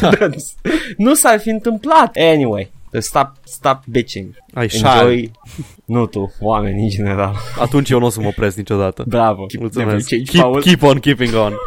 [0.00, 0.10] Da.
[0.96, 2.16] nu s-ar fi întâmplat.
[2.32, 4.34] Anyway, stop, stop bitching.
[4.54, 5.30] Ai Enjoy.
[5.84, 7.34] nu tu, oameni în general.
[7.60, 9.04] Atunci eu nu o să mă opresc niciodată.
[9.08, 9.46] Bravo.
[9.52, 10.08] Never Mulțumesc.
[10.08, 10.62] change, Keep, Paul.
[10.62, 11.52] keep on keeping on.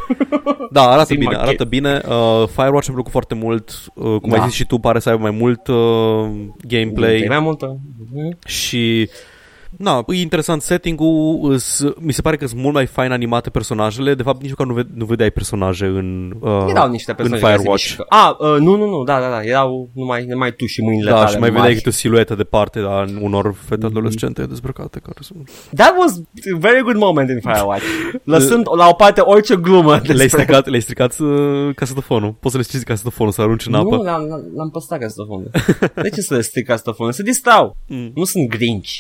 [0.72, 1.48] Da, arată Sigma bine, Kid.
[1.48, 2.02] arată bine.
[2.08, 3.70] Uh, Firewatch mi-a plăcut foarte mult.
[3.94, 4.38] Uh, cum Da.
[4.42, 5.76] ai zis și tu, pare să aibă mai mult uh,
[6.68, 7.26] gameplay.
[7.28, 7.80] Mai multă.
[8.14, 8.38] Mhm.
[8.48, 9.10] Și
[9.82, 14.14] Na, e interesant setting-ul, îs, mi se pare că sunt mult mai fain animate personajele,
[14.14, 17.42] de fapt nici măcar nu, ve- nu vedeai personaje în, uh, Erau niște în persoane
[17.42, 17.84] care se Firewatch.
[17.88, 18.06] mișcă.
[18.10, 21.16] Ah, uh, nu, nu, nu, da, da, da, erau numai, numai tu și mâinile Da,
[21.16, 21.76] tale și mai vedeai mari.
[21.76, 23.58] câte o siluetă de parte a unor Mhm.
[23.68, 25.50] fete adolescente dezbrăcate care sunt...
[25.76, 26.18] That was
[26.54, 27.84] a very good moment in Firewatch.
[28.24, 30.28] Lăsând la o parte orice glumă Le-ai despre...
[30.28, 32.32] stricat, le-ai stricat uh, casetofonul.
[32.40, 33.96] Poți să le strici casetofonul, să arunci în apă.
[33.96, 35.50] Nu, l-am, l-am- l-am păstrat castofonul.
[36.02, 37.12] De ce să le stric castofonul?
[37.12, 37.76] Se distrau.
[37.88, 38.12] Mm.
[38.16, 39.00] Nu sunt grinci.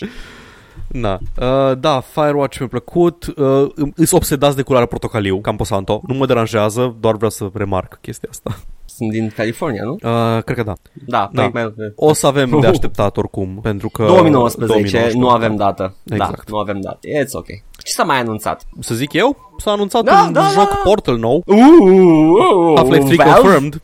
[0.91, 1.19] Na.
[1.41, 3.25] Uh, da, Firewatch mi-a plăcut.
[3.37, 6.01] Uh, îs obsedați de culoarea portocaliu, Camposanto.
[6.07, 8.55] Nu mă deranjează, doar vreau să remarc chestia asta.
[8.85, 9.91] Sunt din California, nu?
[9.91, 10.73] Uh, cred că da.
[11.05, 11.41] Da, Da.
[11.41, 11.49] da.
[11.53, 14.03] Mai, O să avem de așteptat oricum, pentru că...
[14.05, 15.95] 2019, 2019, nu avem dată.
[16.03, 16.35] Exact.
[16.35, 16.99] Da, nu avem dată.
[17.07, 17.47] It's ok.
[17.83, 18.61] Ce s-a mai anunțat?
[18.79, 19.53] Să zic eu?
[19.57, 20.79] S-a anunțat Da, un da, joc da.
[20.83, 21.43] Portal nou.
[21.45, 23.33] Uh, uh, Half-Life 3 Valve?
[23.41, 23.81] confirmed.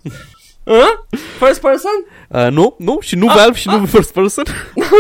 [0.63, 1.17] Uh?
[1.39, 1.91] First person?
[2.29, 4.43] Uh, nu, nu, și Ah, nu Valve și nu first person.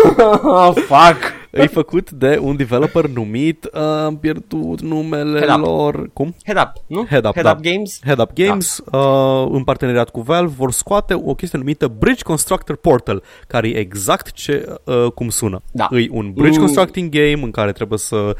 [0.43, 1.19] oh, fuck.
[1.63, 5.65] E făcut de un developer numit, uh, am pierdut numele Head Up.
[5.65, 6.09] lor.
[6.13, 6.35] Cum?
[6.45, 7.05] Head up, nu?
[7.09, 7.51] Head Up, Head da.
[7.51, 7.99] up Games?
[8.03, 12.75] Head Up Games, uh, în parteneriat cu Valve, vor scoate o chestie numită Bridge Constructor
[12.75, 15.61] Portal, care e exact ce, uh, cum sună.
[15.71, 15.87] Da.
[15.91, 16.63] E un bridge Mm.
[16.63, 18.35] constructing game în care trebuie să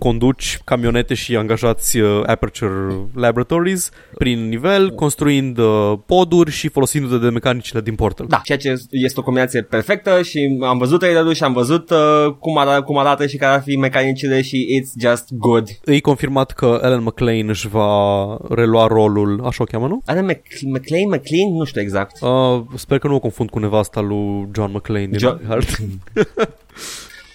[0.00, 7.30] conduci camionete și angajați uh, Aperture Laboratories prin nivel, construind uh, poduri și folosindu-te de
[7.30, 8.26] mecanicile din Portal.
[8.28, 12.34] Da, ceea ce este o combinație perfectă și am văzut trailerul și am văzut uh,
[12.38, 15.68] cum, arată, cum arată și care ar fi mecanicile și it's just good.
[15.84, 20.02] E confirmat că Ellen McLean își va relua rolul, așa o cheamă, nu?
[20.06, 21.56] Are Mc- McLean, McLean?
[21.56, 22.20] Nu știu exact.
[22.20, 25.66] Uh, sper că nu o confund cu nevasta lui John McClane din Jo- Die Hard.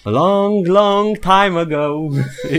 [0.06, 2.08] A long, long time ago.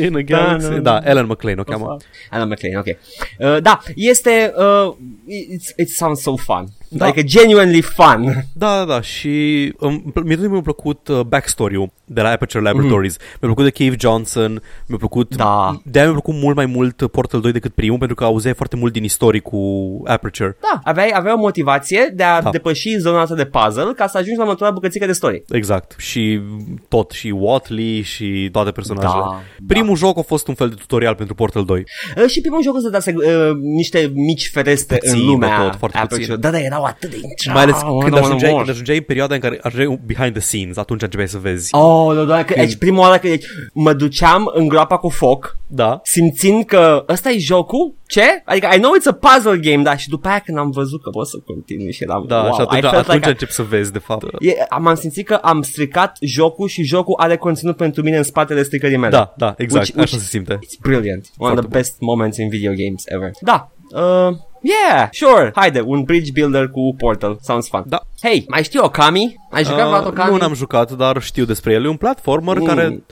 [0.04, 0.68] In a galaxy.
[0.68, 1.10] Da, da, Da, da.
[1.10, 1.98] Ellen McLean o cheamă.
[2.30, 2.86] Alan McLean, ok.
[2.86, 4.54] Uh, da, este...
[4.58, 4.96] Uh,
[5.28, 6.66] it's, it sounds so fun.
[6.90, 7.06] Da.
[7.06, 8.46] Adică genuinely fun.
[8.54, 13.16] Da, da, da, și um, mie tot mi-a plăcut uh, backstory-ul de la Aperture Laboratories.
[13.18, 13.40] Mm-hmm.
[13.40, 15.36] Mi-a plăcut de Cave Johnson, mi-a plăcut...
[15.36, 15.80] Da.
[15.84, 18.94] De-aia mi-a plăcut mult mai mult Portal 2 decât primul, pentru că auzeai foarte mult
[18.94, 19.58] din istorie cu
[20.06, 20.58] Aperture.
[20.62, 22.50] Da, aveai, aveai o motivație de a Da.
[22.50, 25.44] depăși zona asta de puzzle ca să ajungi la următoarea bucățică de story.
[25.50, 25.96] Exact.
[25.98, 26.40] Și
[26.88, 29.22] tot, și Watley și toate personajele.
[29.24, 31.84] Da, Primul joc a fost un fel de tutorial pentru Portal 2.
[32.18, 33.24] Uh, și primul joc o să dase uh,
[33.62, 36.22] niște mici fereste Puțin în de lumea tot, foarte Aperture.
[36.26, 36.42] puțin.
[36.42, 37.18] Da, da, erau atât de
[37.54, 38.58] Mai ales când Mă, mă, ajungeai, mă.
[38.58, 41.76] când ajungeai în perioada în care ajungeai behind the scenes, atunci începeai să vezi.
[41.76, 45.58] Oh, da, da, că, deci prima oară că deci, mă duceam în groapa cu foc,
[45.68, 46.00] Da.
[46.04, 48.22] simțind că ăsta e jocul, ce?
[48.46, 51.10] Adică I know it's a puzzle game, da, și după aia când am văzut că
[51.10, 53.52] pot să continui și eram, Da, wow, și atunci, I felt atunci like I- începi
[53.52, 54.24] să vezi, de fapt.
[54.40, 58.64] E, am simțit că am stricat jocul și jocul are conținut pentru mine în spatele
[58.64, 59.12] stricării mele.
[59.12, 59.86] Da, da, exact.
[59.86, 60.54] Which- Așa which- se simte.
[60.56, 61.26] It's brilliant.
[61.38, 63.32] One Foarte of the best moments in video games ever.
[63.42, 63.72] Da.
[63.96, 65.52] Uh, yeah, sure.
[65.56, 67.38] Haide, un bridge builder cu Portal.
[67.42, 67.84] Sounds fun.
[67.88, 68.00] Da.
[68.22, 69.36] Hey, mai știi Okami?
[69.52, 70.32] Ai jucat Uh, vreodată Okami?
[70.32, 71.86] nu n-am jucat, dar știu despre el.
[71.86, 72.66] E un platformer Mm.
[72.66, 73.04] care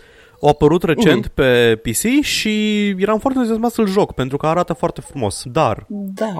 [0.41, 5.01] a apărut recent pe PC și eram foarte entuziasmat să-l joc pentru că arată foarte
[5.01, 5.41] frumos.
[5.45, 6.33] Dar, Da,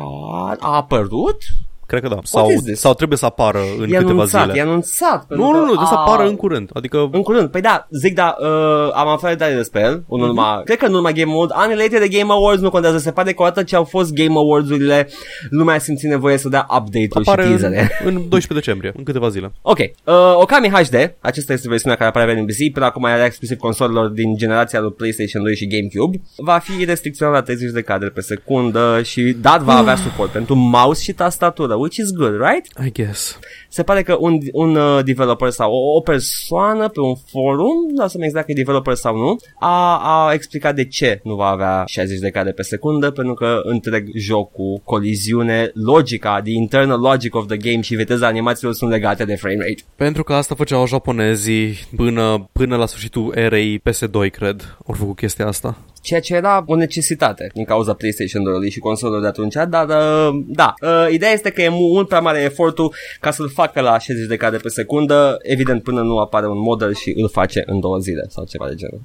[0.59, 1.37] a apărut?
[1.85, 2.17] Cred că da.
[2.23, 2.79] Sau, is this?
[2.79, 4.57] sau trebuie să apară în E câteva anunțat, zile.
[4.57, 5.25] e anunțat.
[5.25, 6.69] pentru Nu, că nu, nu, trebuie să a- apară în curând.
[6.73, 8.47] Adică În curând, păi da, zic da, uh,
[8.93, 10.21] am aflat detalii despre el, în Mhm.
[10.29, 13.33] urma, cred că în urma Game Awards, unrelated de Game Awards, nu contează, se pare
[13.33, 15.07] că odată ce au fost Game Awards-urile,
[15.49, 17.89] lumea a simțit nevoie să dea update-uri și apare în, teasere.
[18.05, 19.51] în 12 decembrie, în câteva zile.
[19.61, 23.57] Ok, uh, Okami HD, acesta este versiunea care apare pe NBC, până acum era exclusiv
[23.57, 26.21] consolelor din generația lui PlayStation 2 și GameCube.
[26.37, 30.55] Va fi restricționat la 30 de cadre pe secundă și dat va avea suport pentru
[30.55, 32.85] mouse și tastatură, which is good, right?
[32.85, 33.39] I guess.
[33.69, 38.07] Se pare că un, un uh, developer sau o, o persoană pe un forum, nu
[38.07, 41.83] să exact dacă e developer sau nu, a, a explicat de ce nu va avea
[41.85, 47.47] 60 de cadre pe secundă, pentru că întreg jocul, coliziune, logica, the internal logic of
[47.47, 49.83] the game și viteza animațiilor sunt legate de frame rate.
[49.95, 54.77] Pentru că asta făceau japonezii până, până la sfârșitul erei PS2, cred.
[54.87, 55.77] Au făcut chestia asta.
[56.05, 60.43] Ceea ce era o necesitate din cauza PlayStation 2 și consolelor de atunci, dar uh,
[60.47, 63.99] da, uh, ideea este că e mu- mult prea mare efortul ca să-l facă la
[63.99, 67.79] 60 de cadre pe secundă, evident până nu apare un model și îl face în
[67.79, 69.01] două zile sau ceva de genul.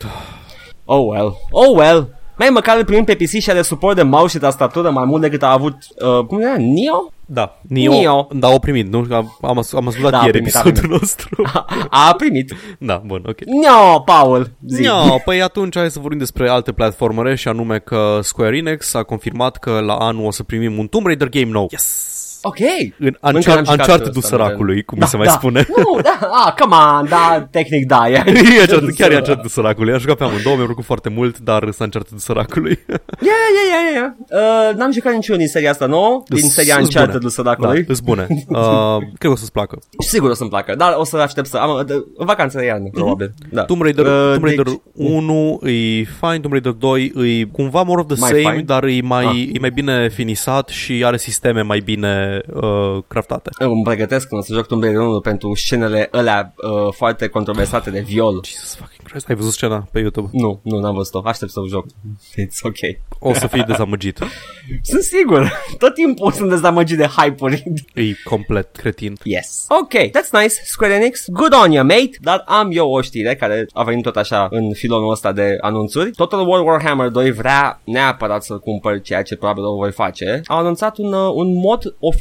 [0.85, 2.15] Oh well, oh well.
[2.39, 5.23] Mai măcar îl primim pe PC și are suport de mouse și tastatură mai mult
[5.23, 7.13] decât a avut, uh, cum era, Neo?
[7.33, 8.29] Da, Nio, Nio.
[8.33, 9.07] da, au primit, nu?
[9.11, 11.01] Am, am, as- am ascultat Da, a ieri primit, a episodul primit.
[11.01, 11.43] nostru.
[11.91, 12.55] A primit.
[12.79, 13.37] da, bun, ok.
[13.45, 14.83] Neo, Paul, zi.
[14.83, 19.03] No, păi atunci hai să vorbim despre alte platformere și anume că Square Enix a
[19.03, 21.67] confirmat că la anul o să primim un Tomb Raider game nou.
[21.71, 22.09] Yes!
[22.43, 22.57] Ok.
[22.99, 25.33] În Încă Uncharted- n-am jucat Uncharted-ul ăsta, săracului, cum da, mi se mai da.
[25.33, 25.67] spune.
[25.77, 28.13] Nu, da, ah, come on, da, tehnic da, e.
[28.27, 29.93] E Uncharted, chiar e Uncharted săracului.
[29.93, 32.79] Am jucat pe amândouă, mi-a plăcut foarte mult, dar sunt Uncharted săracului.
[32.89, 34.17] Ia, ia, ia, ia.
[34.31, 37.23] Uh, n-am jucat niciunul din seria asta nouă, din seria Îs- îs Uncharted bune.
[37.23, 37.83] lui săracului.
[37.83, 38.27] Da, îs bune.
[38.49, 39.79] Uh, cred că o să-ți placă.
[40.03, 42.65] Și sigur o să-mi placă, dar o să aștept să am de, în vacanță de
[42.65, 43.33] iarnă, probabil.
[43.51, 43.61] Da.
[43.61, 43.67] Mhm.
[43.67, 48.01] Tomb Raider, Uh, Tomb Raider deci- 1 e fine, Tomb Raider 2 e cumva more
[48.01, 48.63] of the Mai same, fine?
[48.63, 49.55] dar e mai, Ah.
[49.55, 53.51] e mai bine finisat și are sisteme mai bine uh, craftate.
[53.59, 57.91] Îmi pregătesc când o să joc Tomb Raider 1 pentru scenele alea uh, foarte controversate
[57.91, 58.41] de viol.
[58.45, 60.29] Jesus fucking Christ, ai văzut scena pe YouTube?
[60.33, 61.23] Nu, nu, n-am văzut-o.
[61.25, 61.87] Aștept să o joc.
[61.87, 62.77] It's ok.
[63.19, 64.19] O să fii dezamăgit.
[64.91, 65.53] Sunt sigur.
[65.79, 67.63] Tot timpul sunt dezamăgit de hype-uri.
[67.95, 69.17] E complet cretin.
[69.23, 69.67] Yes.
[69.69, 71.25] Ok, that's nice, Square Enix.
[71.29, 72.11] Good on you, mate.
[72.21, 76.11] Dar am eu o știre care a venit tot așa în filonul ăsta de anunțuri.
[76.11, 80.41] Total War Warhammer 2 vrea neapărat să cumpăr ceea ce probabil o voi face.
[80.47, 82.20] Au anunțat un, uh, un mod oficial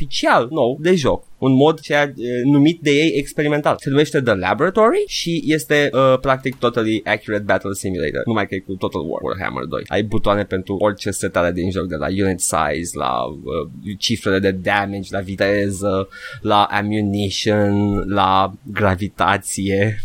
[0.49, 1.28] nou de joc.
[1.39, 3.75] Un mod ceea, uh, numit de ei experimental.
[3.79, 8.21] Se numește The Laboratory și este uh, practic totally accurate battle simulator.
[8.25, 9.83] Numai că e cu Total War Warhammer 2.
[9.87, 14.51] Ai butoane pentru orice setare din joc, de la unit size, la uh, cifrele de
[14.51, 16.07] damage, la viteză,
[16.41, 20.03] la ammunition, la gravitație.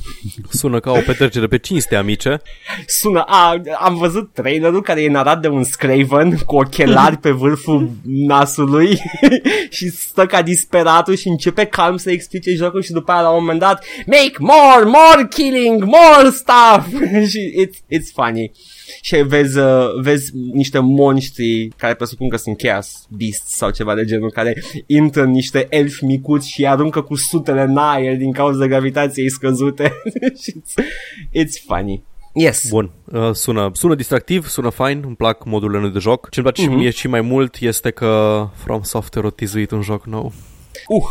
[0.50, 2.40] Sună ca o petrecere pe cinste, amice.
[2.86, 7.90] Sună, a, am văzut trailerul care e narat de un Scraven cu ochelari pe vârful
[8.04, 8.98] nasului
[9.76, 13.38] și stă ca disperatul și începe calm să explice jocul și după aia la un
[13.40, 17.02] moment dat make more, more killing, more stuff
[17.32, 18.50] și it's, it's funny.
[19.02, 24.04] Și vezi, uh, vezi niște monștri care presupun că sunt chaos beasts sau ceva de
[24.04, 28.32] genul, care intră în niște elfi micuți și îi aruncă cu sutele în aer din
[28.32, 29.92] cauza gravitației scăzute.
[30.42, 30.84] Și it's,
[31.44, 32.02] it's funny.
[32.36, 32.68] Yes.
[32.68, 36.28] Bun, uh, sună, sună distractiv, sună fine, îmi plac modurile noi de joc.
[36.30, 36.70] Ce-mi place Mhm.
[36.70, 40.32] și mie și mai mult este că From Software a tizuit un joc nou.
[40.88, 41.04] Uh.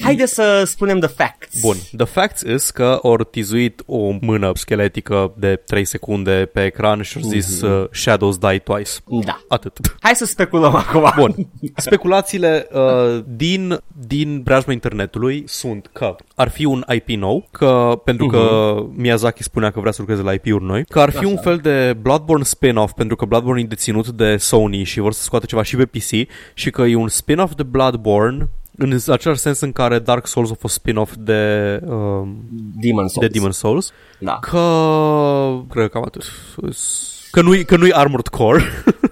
[0.00, 1.60] Haide să spunem the facts.
[1.60, 7.02] Bun, the facts is că au tizuit o mână scheletică de 3 secunde pe ecran
[7.02, 8.90] și au zis uh, Shadows Die Twice.
[9.24, 9.40] Da.
[9.48, 9.96] Atât.
[10.00, 11.12] Hai să speculăm acum.
[11.16, 11.34] Bun.
[11.76, 18.26] Speculațiile uh, din, din preajma internetului sunt că ar fi un IP nou, că pentru
[18.26, 21.56] că Miyazaki spunea că vrea să lucreze la IP-uri noi, că ar fi un fel
[21.56, 25.62] de Bloodborne spin-off, pentru că Bloodborne e deținut de Sony și vor să scoată ceva
[25.62, 28.48] și pe PC și că e un spin-off de Bloodborne
[28.80, 32.44] în același sens în care Dark Souls a fost spin-off de, um,
[32.80, 33.26] Demon Souls.
[33.26, 34.38] de Demon Souls, Da.
[34.40, 36.24] că cred că cam atât.
[37.30, 38.62] Că nu-i, că nu-i Armored Core,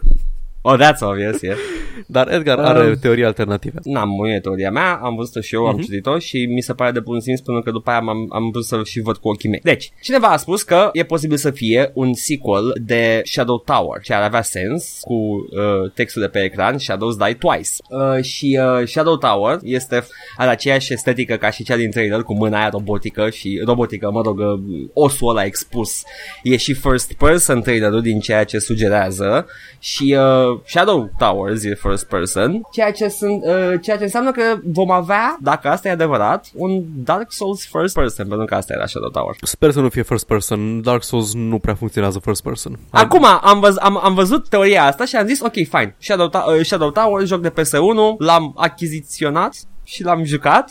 [0.68, 1.56] Oh, that's obvious, yeah.
[2.06, 3.78] dar Edgar are Um, teorii alternative.
[3.82, 5.68] N-am o teoria mea, am văzut-o și eu, uh-huh.
[5.68, 5.82] am Mhm.
[5.84, 8.64] citit-o și mi se pare de bun simț până că după aia am, am vrut
[8.64, 9.60] să și văd cu ochii mei.
[9.62, 14.14] Deci, cineva a spus că e posibil să fie un sequel de Shadow Tower, ce
[14.14, 17.70] ar avea sens cu uh, textul de pe ecran Shadows Die Twice.
[17.88, 20.06] Uh, și uh, Shadow Tower este
[20.36, 24.20] are aceeași estetică ca și cea din trailer, cu mâna aia robotică și robotică, mă
[24.24, 24.60] rog, uh,
[24.92, 26.02] osul ăla expus.
[26.42, 29.46] E și first person trailerul din ceea ce sugerează
[29.78, 34.42] și uh, Shadow Towers e first person, ceea ce, sunt, uh, ceea ce înseamnă că
[34.64, 38.86] vom avea, dacă asta e adevărat, un Dark Souls first person, pentru că asta era
[38.86, 39.36] Shadow Tower.
[39.42, 40.82] Sper să nu fie first person.
[40.82, 42.78] Dark Souls nu prea funcționează first person.
[42.90, 46.44] Acum am, văz, am, am văzut teoria asta și am zis, ok, fine, Shadow, Ta-
[46.48, 49.54] uh, Shadow Tower, joc de PS1, l-am achiziționat
[49.84, 50.70] și l-am jucat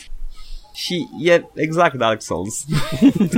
[0.76, 2.64] și e exact Dark Souls.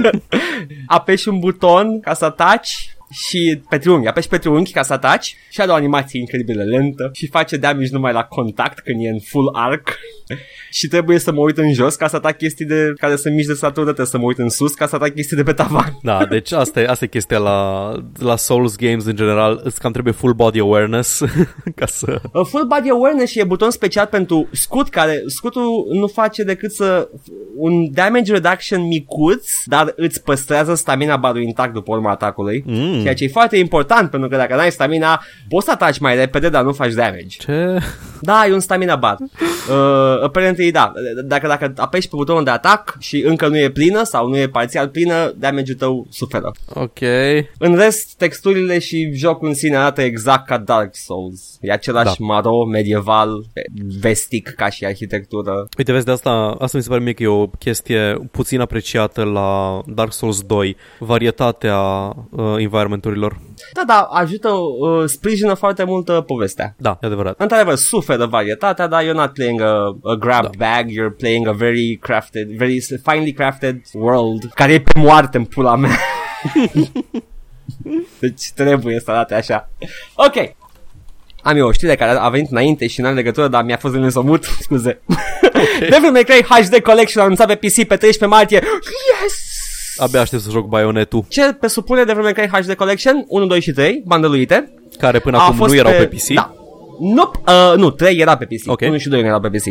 [0.86, 5.36] Apeși un buton ca să ataci și pe triunghi, apeși pe triunghi ca să ataci
[5.50, 9.08] și are o animație incredibil de lentă și face damage numai la contact când e
[9.08, 9.98] în full arc
[10.78, 13.46] și trebuie să mă uit în jos ca să atac chestii de care sunt mici
[13.46, 15.98] de statură, trebuie să mă uit în sus ca să atac chestii de pe tavan.
[16.02, 19.60] Da, deci asta e, asta e chestia la, la Souls Games în general.
[19.64, 21.22] Îți cam trebuie full body awareness
[21.74, 22.20] ca să...
[22.32, 26.72] Uh, Full body awareness și e buton special pentru scut care scutul nu face decât
[26.72, 27.08] să
[27.56, 32.64] un damage reduction micuț, dar îți păstrează stamina barul intact după urma atacului.
[32.66, 32.97] Mm.
[33.02, 36.48] Ceea ce e foarte important pentru că dacă n-ai stamina, poți să ataci mai repede,
[36.48, 37.26] dar nu faci damage.
[37.38, 37.78] Ce?
[38.20, 39.16] Da, e un stamina bar.
[39.68, 40.92] Uh, apparently, da.
[41.24, 44.48] Dacă, dacă apeși pe butonul de atac și încă nu e plină sau nu e
[44.48, 46.52] parțial plină, damage-ul tău suferă.
[46.74, 46.98] Ok.
[47.58, 51.58] În rest, texturile și jocul în sine arată exact ca Dark Souls.
[51.60, 52.24] E același Da.
[52.24, 53.44] maro medieval,
[54.00, 55.68] vestic ca și arhitectură.
[55.78, 59.22] Uite, vezi, de asta, asta mi se pare mie că e o chestie puțin apreciată
[59.24, 61.78] la Dark Souls 2, varietatea
[62.30, 62.54] uh,
[62.88, 63.38] environmenturilor.
[63.72, 66.74] Da, da, ajută, uh, sprijină foarte mult uh, povestea.
[66.78, 67.40] Da, e adevărat.
[67.40, 70.50] Într-adevăr, suferă varietatea, dar you're not playing a, a grab Da.
[70.58, 75.44] bag, you're playing a very crafted, very finely crafted world, care e pe moarte în
[75.44, 75.98] pula mea.
[78.20, 79.70] deci trebuie să arate așa.
[80.14, 80.56] Ok.
[81.42, 84.00] Am eu o știre care a venit înainte și n-are legătură, dar mi-a fost de
[84.00, 85.00] nesomut, scuze.
[85.90, 88.62] Devil May Cry HD Collection a anunțat pe PC pe 13 martie.
[89.22, 89.47] Yes!
[89.98, 93.72] Abia aștept să joc Bayonetul, Ce presupune Devil May Cry HD Collection 1, 2 și
[93.72, 94.72] 3, băndăluite.
[94.98, 96.34] care până acum nu erau pe, PC.
[96.34, 96.52] Da.
[97.00, 97.38] Nope.
[97.46, 98.70] Uh, nu, 3 era pe PC.
[98.70, 98.80] Ok.
[98.80, 99.64] 1 și 2 nu erau pe PC.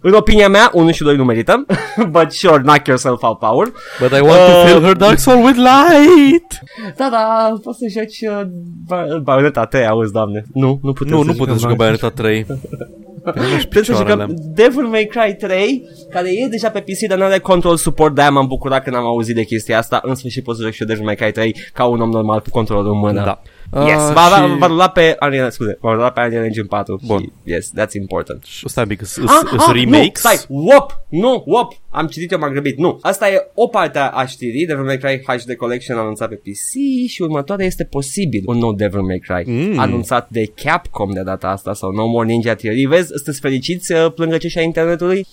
[0.00, 1.66] În opinia mea, 1 și 2 nu merită.
[2.10, 3.72] But sure, knock yourself out power.
[4.00, 6.58] But I want to Uh, fill her Dark Soul with light!
[6.96, 8.46] Da, da, poți să joci uh,
[8.86, 10.44] Ba- Bayonetta 3, auzi, doamne.
[10.52, 12.46] Nu, nu putem Nu, să nu putem să jucăm Bayonetta 3.
[13.24, 17.38] Putem să jucăm Devil May Cry 3, care e deja pe PC, dar nu are
[17.38, 20.00] control support, de-aia m-am bucurat când am auzit de chestia asta.
[20.02, 22.40] În sfârșit pot să joc și eu Devil May Cry 3 ca un om normal
[22.40, 23.24] cu controlul în mână.
[23.24, 23.40] Da.
[23.86, 26.66] Yes, Ah, va, va, și- va rula pe Unreal, scuze, va rula pe Unreal Engine
[26.68, 27.18] 4 Bun.
[27.20, 28.44] și, yes, that's important.
[28.64, 30.00] Stai un pic, îs Ah, remakes?
[30.04, 32.98] Nu, stai, wop, nu, wop, am citit eu, m-am grăbit, nu.
[33.00, 36.70] Asta e o parte a știrii, Devil May Cry HD Collection anunțat pe PC
[37.08, 39.78] și următoarea este posibil un nou Devil May Cry Mm.
[39.78, 42.84] anunțat de Capcom de data asta sau No More Ninja Theory.
[42.84, 45.26] Vezi, sunteți fericiți, uh, plângăcești a internetului?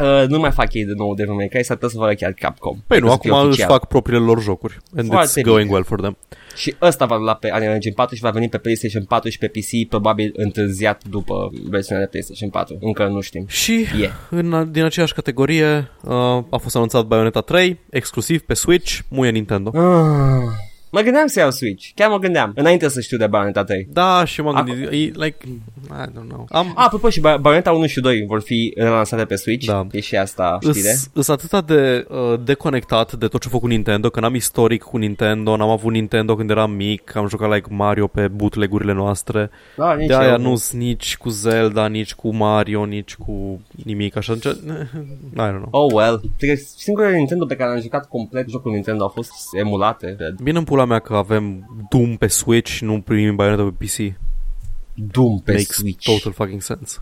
[0.00, 2.32] Uh, nu mai fac ei de nou Devil May Cry, s-ar putea să facă chiar
[2.32, 2.78] Capcom.
[2.86, 3.70] Păi nu, Să fie acum își oficial.
[3.70, 4.76] fac propriile lor jocuri.
[4.96, 5.72] And Foarte it's going bine.
[5.72, 6.16] well for them.
[6.56, 9.38] Și ăsta va rula pe Unreal Engine 4 și va veni pe PlayStation 4 și
[9.38, 12.78] pe PC, probabil întârziat după versiunea de PlayStation 4.
[12.80, 13.44] Încă nu știm.
[13.48, 14.10] Și E.
[14.30, 16.14] în, din aceeași categorie uh,
[16.50, 19.70] a fost anunțat Bayonetta 3, exclusiv pe Switch, muie Nintendo.
[19.74, 20.65] Ah.
[20.90, 23.88] Mă gândeam să iau Switch, chiar mă gândeam, înainte să știu de Bayonetta 3.
[23.92, 26.46] Da, și m-am Acum- gândit, e, like, I don't know.
[26.50, 29.66] Am, Ah, apropo, și Bay- Bayonetta 1 și 2 vor fi relansate pe Switch.
[29.66, 29.86] Da.
[29.90, 30.94] E și asta știre.
[31.12, 34.96] Îs atât de uh, deconectat de tot ce a făcut Nintendo, că n-am istoric cu
[34.96, 39.50] Nintendo, n-am avut Nintendo când eram mic, am jucat like Mario pe bootleg-urile noastre.
[39.76, 40.38] Da, nici De aia eu.
[40.38, 44.36] nu sunt nici cu Zelda, nici cu Mario, nici cu nimic așa.
[44.36, 44.48] Ce...
[45.36, 45.68] I don't know.
[45.70, 46.20] Oh well.
[46.38, 50.34] Cred că Singurele Nintendo pe care am jucat complet jocul Nintendo au fost emulate, cred.
[50.42, 54.14] Bine în pula mea că avem Doom pe Switch și nu primim Bayonetta pe PC.
[54.94, 56.04] Doom pe Makes Switch.
[56.04, 56.96] total fucking sense.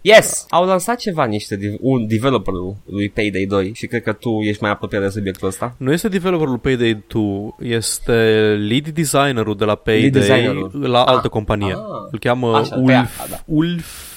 [0.00, 0.46] Yes!
[0.50, 4.62] Au lansat ceva niște, div- un developerul lui Payday 2 și cred că tu ești
[4.62, 5.74] mai apropiat de subiectul ăsta.
[5.78, 8.12] Nu este developerul Payday 2, este
[8.68, 10.70] lead designerul de la Payday designerul.
[10.74, 11.72] la altă Ah, companie.
[11.72, 11.78] ah.
[12.10, 13.40] Îl cheamă Așa, pe Ulf, aia, da.
[13.46, 14.07] Ulf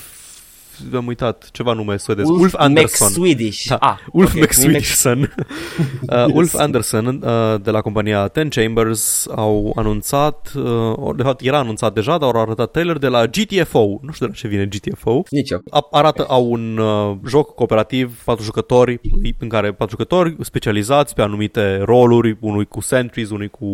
[0.95, 2.27] am uitat ceva nume suedez.
[2.29, 3.09] Ulf, Ulf Anderson.
[3.09, 3.65] Swedish.
[3.67, 5.19] Da, Ah, Ulf ok, McSwedison.
[6.09, 11.57] uh, Ulf Anderson uh, de la compania Ten Chambers au anunțat, uh, de fapt era
[11.57, 13.85] anunțat deja, dar au arătat trailer de la GTFO.
[14.01, 15.23] Nu știu de la ce vine GTFO.
[15.29, 15.61] Nici eu.
[15.69, 18.99] A- arată au un uh, joc cooperativ, patru jucători,
[19.39, 23.65] în care patru jucători specializați pe anumite roluri, unul cu sentries, unul cu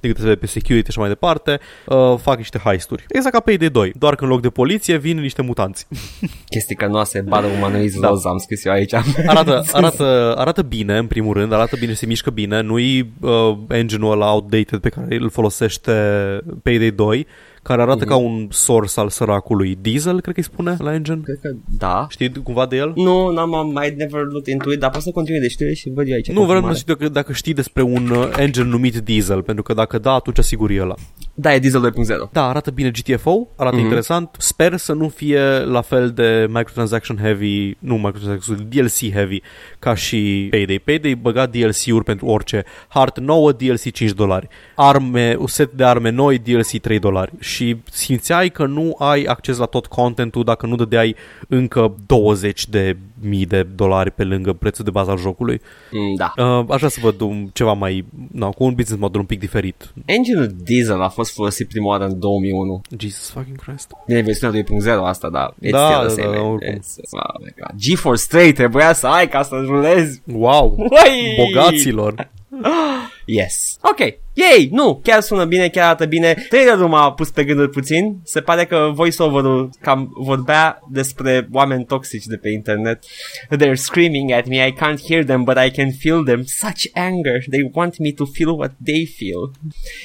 [0.00, 3.04] din câte se vede pe security și așa mai departe, uh, fac niște heisturi.
[3.08, 5.86] Exact ca Payday 2, doar că în loc de poliție vin niște mutanți.
[6.48, 8.08] Chestii cănoase, bară umanoizi Da.
[8.08, 8.92] roz, am scris eu aici.
[9.26, 14.12] Arată, arată, arată bine, în primul rând, arată bine, se mișcă bine, nu-i uh, engine-ul
[14.12, 15.92] ăla outdated pe care îl folosește
[16.62, 17.26] Payday 2,
[17.66, 18.08] care arată Mhm.
[18.08, 21.20] ca un source al săracului Diesel, cred că îi spune la engine.
[21.24, 22.06] Cred că da.
[22.10, 22.92] Știi cumva de el?
[22.94, 25.90] Nu, n-am am, I never looked into it, dar pot să continui de știre și
[25.94, 26.26] văd eu aici.
[26.28, 26.78] Nu, vreau să confirmare.
[26.78, 30.38] știu dacă, dacă știi despre un uh, engine numit Diesel, pentru că dacă da, atunci
[30.38, 30.94] sigur e ăla.
[31.34, 32.30] Da, e Diesel 2.0.
[32.32, 33.84] Da, arată bine GTFO, arată Mhm.
[33.84, 34.34] interesant.
[34.38, 39.42] Sper să nu fie la fel de microtransaction heavy, nu microtransaction, DLC heavy,
[39.78, 40.78] ca și Payday.
[40.84, 42.64] Payday băga DLC-uri pentru orice.
[42.88, 44.48] Hartă nouă, DLC 5 dolari.
[44.74, 47.32] Arme, un set de arme noi, DLC 3 dolari.
[47.38, 47.55] Și
[47.90, 51.16] simțeai că nu ai acces la tot contentul dacă nu dădeai
[51.48, 55.60] încă 20 de mii de dolari pe lângă prețul de bază al jocului.
[55.90, 56.32] Mm, da.
[56.58, 59.38] Uh, aș vrea să văd un, ceva mai, no, cu un business model un pic
[59.38, 59.92] diferit.
[60.04, 62.80] Engine-ul Diesel a fost folosit prima oară în 2001.
[62.98, 63.90] Jesus fucking Christ.
[64.06, 65.54] Bine, versiunea 2.0 asta, da.
[65.66, 66.50] It's Da, still da, the same, da, man.
[66.50, 66.74] oricum.
[66.74, 67.78] It's- oh my God.
[67.80, 70.22] GeForce 3 trebuia să ai ca să rulezi.
[70.32, 70.74] Wow!
[70.90, 71.36] Uai!
[71.44, 72.30] Bogaților!
[73.24, 73.76] Yes.
[73.80, 73.98] Ok.
[74.32, 74.68] Yay!
[74.72, 76.46] Nu, chiar sună bine, chiar arată bine.
[76.48, 78.16] Trailerul m-a pus pe gânduri puțin.
[78.24, 83.04] Se pare că voiceover-ul cam vorbea despre oameni toxici de pe internet.
[83.58, 86.42] They're screaming at me, I can't hear them, but I can feel them.
[86.44, 87.42] Such anger.
[87.50, 89.50] They want me to feel what they feel.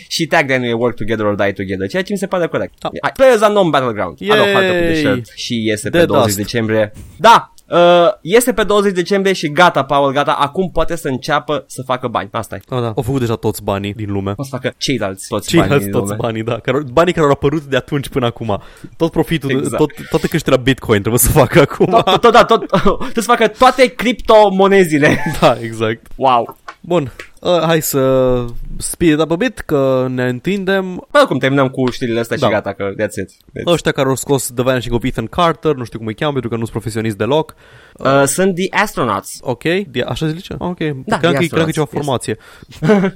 [0.07, 2.73] Și tagline e work together or die together, ceea ce mi se pare corect.
[2.79, 2.89] Da.
[2.91, 3.13] Yeah.
[3.15, 4.17] Players Unknown Battleground.
[4.29, 4.53] Are o Yay!
[4.53, 6.37] hartă pe shirt și iese pe The 20 Dust.
[6.37, 6.91] decembrie.
[7.17, 7.77] Da, Uh,
[8.21, 12.29] iese pe 20 decembrie și gata, Paul, gata, acum poate să înceapă să facă bani.
[12.31, 12.61] Asta e.
[12.69, 12.87] Ah, da.
[12.95, 14.33] Au făcut deja toți banii din lume.
[14.35, 16.21] O să facă ceilalți toți Ceilalți banii din toți lume.
[16.21, 16.59] banii, da.
[16.59, 18.61] Care, banii care au apărut de atunci până acum.
[18.97, 19.75] Tot profitul, Exact.
[19.77, 21.85] tot, toată creșterea Bitcoin trebuie să facă acum.
[22.05, 22.65] Tot, tot, da, tot,
[23.13, 25.23] tot să facă toate criptomonezile.
[25.39, 26.07] da, exact.
[26.15, 26.57] Wow.
[26.83, 27.11] Bun.
[27.41, 28.45] Uh, hai să
[28.77, 31.07] speed it up a bit, că ne întindem.
[31.11, 32.45] Bă, cum terminăm cu știrile astea Da.
[32.45, 33.29] și gata, că that's it.
[33.31, 33.65] That's...
[33.65, 36.49] Ăștia care au scos The Vanishing of Ethan Carter, nu știu cum îi cheamă, pentru
[36.49, 37.55] că nu sunt profesioniști deloc.
[37.93, 39.37] Uh, sunt The Astronauts.
[39.41, 40.55] Ok, de, așa se zice?
[40.57, 42.37] Ok, Da, credeam că, The credeam că e ceva Astronauts, formație.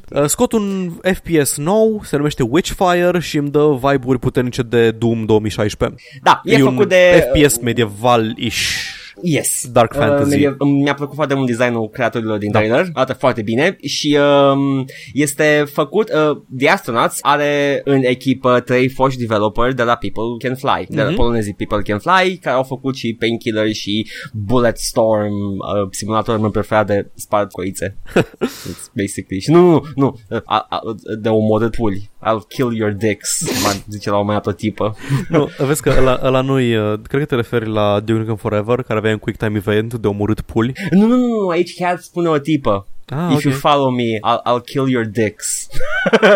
[0.22, 5.26] uh, scot un FPS nou, se numește Witchfire și îmi dă vibe-uri puternice de Doom
[5.26, 6.00] 2016.
[6.24, 7.28] Da, e, E, făcut un de...
[7.34, 8.95] FPS medieval-ish.
[9.26, 9.68] Yes.
[9.72, 10.46] Dark fantasy.
[10.46, 12.60] Uh, mi- mi-a plăcut foarte mult designul creatorilor din Da.
[12.60, 12.90] trailer.
[12.94, 14.18] Arată foarte bine și
[14.52, 20.48] um, este făcut uh, The Astronauts are în echipă trei foști developeri de la People
[20.48, 21.16] Can Fly, de la Mhm.
[21.16, 26.86] polonezii People Can Fly, care au făcut și Painkiller și Bulletstorm, uh, simulatorul meu preferat
[26.88, 27.98] de spart coițe.
[28.72, 29.40] It's basically.
[29.42, 30.80] Și nu, nu, nu, uh, a, a,
[31.22, 32.10] de omorât puli.
[32.26, 34.96] I'll kill your dicks, m zice la un moment dat o tipă.
[35.30, 38.82] Nu, vezi că ăla, ăla nu-i, uh, cred că te referi la Duke Nukem Forever,
[38.82, 40.74] care avea un quick time event de omorât puli.
[40.90, 42.88] Nu, nu, nu, nu, aici chiar spune o tipă.
[43.08, 43.44] Ah, If ok.
[43.44, 45.68] you follow me, I'll, I'll kill your dicks.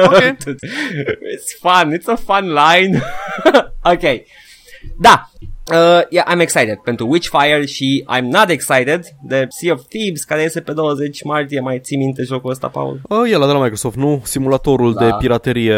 [0.05, 0.21] Ok.
[1.35, 1.91] it's fun.
[1.97, 3.01] It's a fun line.
[3.93, 4.21] ok.
[4.99, 5.29] Da.
[5.71, 10.41] Uh, yeah, I'm excited pentru Witchfire și I'm not excited de Sea of Thieves care
[10.41, 11.59] iese pe 20 martie.
[11.59, 13.01] Mai ții minte jocul ăsta, Paul?
[13.09, 14.21] Uh, e la de la Microsoft, nu?
[14.23, 15.05] Simulatorul Da.
[15.05, 15.75] de piraterie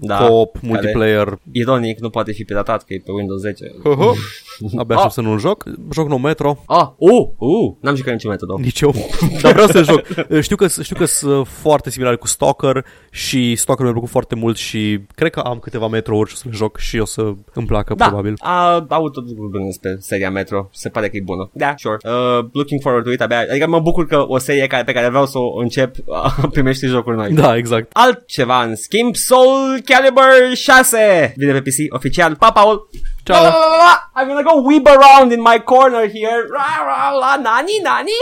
[0.00, 1.38] Da, co-op, care- multiplayer.
[1.52, 3.64] Ironic, nu poate fi piratat că e pe Windows 10.
[4.76, 5.64] Abia aștept să nu-l joc.
[5.92, 6.62] Joc nou Metro.
[6.66, 8.54] Ah, uh, uh, n-am jucat niciun metodă.
[8.58, 8.94] Nici eu.
[9.42, 10.02] Dar vreau să joc.
[10.40, 14.56] Știu că, știu că sunt foarte similare cu Stalker și Stalker mi-a plăcut foarte mult
[14.56, 17.66] și cred că am câteva metrouri și o să le joc și o să îmi
[17.66, 18.34] placă Da, probabil.
[18.38, 20.68] a avut tot lucruri bune pe seria Metro.
[20.72, 21.50] Se pare că e bună.
[21.52, 21.96] Da, sure.
[22.04, 23.38] Uh, looking forward to it abia.
[23.50, 26.86] Adică mă bucur că o serie care, pe care vreau să o încep uh, primește
[26.86, 27.32] jocuri noi.
[27.32, 27.90] Da, exact.
[27.92, 32.34] Altceva în schimb, Soul Calibur 6 vine pe PC oficial.
[32.36, 32.88] Pa, Paul!
[33.24, 33.42] Ciao.
[33.42, 33.94] La, la, la, la.
[34.16, 36.46] I'm gonna go weeb around in my corner here.
[36.56, 38.18] Ra, ra, la, nani, nani.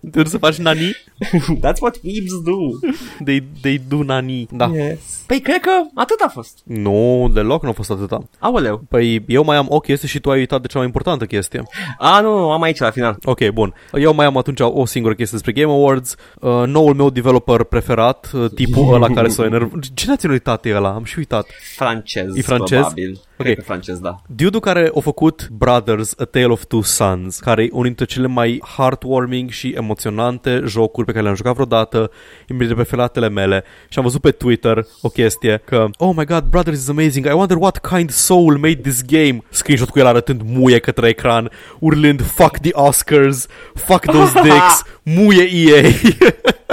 [0.00, 0.96] Trebuie să faci nani?
[1.64, 2.88] That's what weebs do.
[3.24, 4.46] They, they do nani.
[4.50, 4.70] Da.
[4.74, 5.22] Yes.
[5.26, 6.58] Păi cred că atât a fost.
[6.64, 8.22] Nu, deloc nu a fost atâta.
[8.38, 8.82] Aoleu.
[8.88, 11.62] Păi eu mai am o chestie și tu ai uitat de cea mai importantă chestie.
[11.98, 13.16] A, nu, nu, am aici la final.
[13.24, 13.74] Ok, bun.
[13.92, 16.14] Eu mai am atunci o singură chestie despre Game Awards.
[16.40, 19.70] Uh, noul meu developer preferat, uh, tipul ăla care s-a enervat.
[19.94, 20.90] Ce naționalitate e ăla?
[20.90, 21.46] Am și uitat.
[21.76, 22.78] Francez, E francez?
[22.78, 23.10] probabil.
[23.38, 23.44] Ok.
[23.44, 24.16] Cred că francez, da.
[24.26, 28.26] Dude care a făcut Brothers, A Tale of Two Sons, care e unul dintre cele
[28.26, 32.10] mai heartwarming și emoționante jocuri pe care le-am jucat vreodată,
[32.48, 36.44] imediat pe felatele mele și am văzut pe Twitter o chestie că Oh my god,
[36.44, 39.42] Brothers is amazing, I wonder what kind soul made this game.
[39.50, 45.48] Screenshot cu el arătând muie către ecran, urlând fuck the Oscars, fuck those dicks, muie
[45.52, 45.90] EA.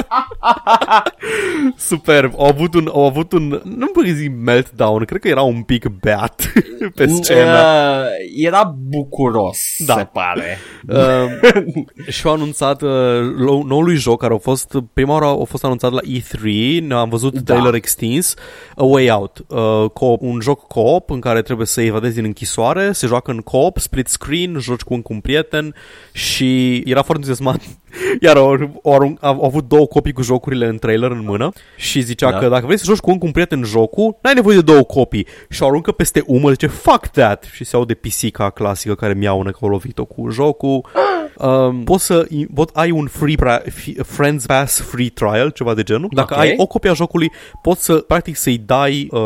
[1.77, 2.33] Superb.
[2.37, 5.87] Au avut un, au avut un, nu pot zic meltdown, cred că era un pic
[5.87, 6.51] beat
[6.95, 7.59] pe scenă.
[7.59, 9.93] Uh, era bucuros, Da.
[9.97, 10.57] se pare.
[10.87, 12.89] Uh, și au anunțat uh,
[13.37, 17.33] lou- noului joc care a fost, prima oară a fost anunțat la E3, am văzut
[17.39, 17.53] Da.
[17.53, 18.33] trailer extins,
[18.75, 22.91] A Way Out, uh, co- un joc co-op în care trebuie să evadezi din închisoare,
[22.91, 25.75] se joacă în co-op, split screen, joci cu încă un prieten
[26.11, 27.61] și era foarte entuziasmat.
[28.21, 28.47] Iar au,
[28.83, 32.31] au, arunc- au, au avut două copii cu jocurile în trailer în mână și zicea
[32.31, 32.37] Da.
[32.37, 35.27] că dacă vrei să joci cu încă un prieten jocul, n-ai nevoie de două copii.
[35.49, 39.51] Și o aruncă peste umăr, zice fuck that și se aude pisica clasică care miaună
[39.51, 40.85] că au lovit-o cu jocul.
[41.37, 45.83] Um, poți să pot, ai un free pra- fi- Friends Pass free trial, ceva de
[45.83, 46.09] genul.
[46.13, 46.39] Dacă Ok.
[46.39, 47.31] ai o copie a jocului,
[47.61, 49.19] poți să practic să-i dai uh,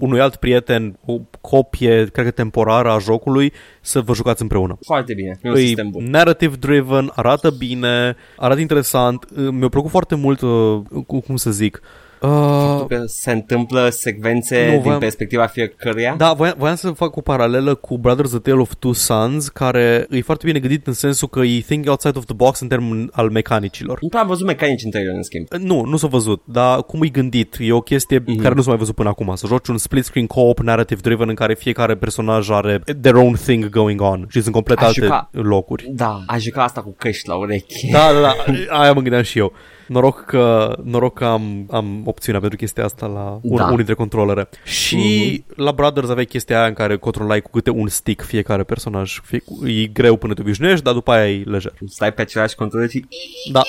[0.00, 3.52] unui alt prieten o copie, cred că temporară a jocului,
[3.86, 4.78] să vă jucați împreună.
[4.86, 6.04] Foarte bine, e un E sistem bun.
[6.04, 9.24] narrative driven, arată bine, arată interesant.
[9.36, 11.80] Uh, Mi-a plăcut foarte mult, uh, cu- cum să zic,
[12.20, 16.14] Uh, Că se întâmplă secvențe Nu, din voiam- perspectiva fiecăruia.
[16.18, 20.06] da, voiam, voiam să fac o paralelă cu Brothers The Tale of Two Sons, care
[20.10, 23.10] e foarte bine gândit în sensul că e think outside of the box în termen
[23.12, 23.98] al mecanicilor.
[24.00, 25.46] Nu prea am văzut mecanici în trailer, în schimb.
[25.58, 27.56] Nu, nu s-a văzut, dar cum e gândit?
[27.58, 28.42] E o chestie mm-hmm.
[28.42, 29.34] care nu s-a mai văzut până acum.
[29.34, 33.32] Să joci un split screen co-op narrative driven în care fiecare personaj are their own
[33.32, 35.90] thing going on și sunt complet Aș alte juca- locuri.
[35.94, 37.90] Da, a jucat asta cu căști la urechi.
[37.90, 38.34] Da, da, da,
[38.80, 39.52] aia mă gândeam și eu.
[39.88, 43.64] Noroc că, noroc că am, am opțiunea pentru chestia asta la un, Da.
[43.64, 44.48] unul dintre controlere.
[44.64, 44.98] Și
[45.40, 45.54] mm-hmm.
[45.56, 49.20] la Brothers aveai chestia aia în care controlai cu câte un stick fiecare personaj.
[49.24, 51.72] Fie, e greu până te obișnuiești, dar după aia e lejer.
[51.88, 53.04] Stai pe același control și...
[53.52, 53.62] Da.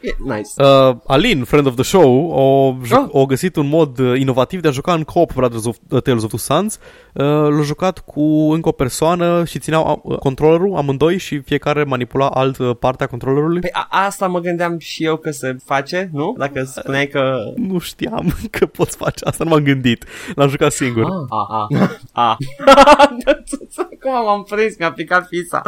[0.00, 0.50] E, Nice.
[0.56, 2.98] Uh, Alin, friend of the show, o, Ah.
[2.98, 3.08] oh.
[3.10, 6.22] o găsit un mod uh, inovativ de a juca în co-op Brothers of uh, Tales
[6.22, 6.78] of Two Sons.
[7.14, 8.20] Uh, l-a jucat cu
[8.52, 13.60] încă o persoană și țineau uh, controllerul amândoi și fiecare manipula altă parte a controllerului.
[13.60, 16.34] Păi a, asta mă gândeam și eu că se face, nu?
[16.38, 17.38] Dacă spuneai că...
[17.56, 20.04] Nu știam că poți face asta, nu m-am gândit.
[20.34, 21.04] L-am jucat singur.
[21.28, 22.36] Ah, ah, ah.
[24.00, 25.62] Cum m-am prins, mi-a picat fița.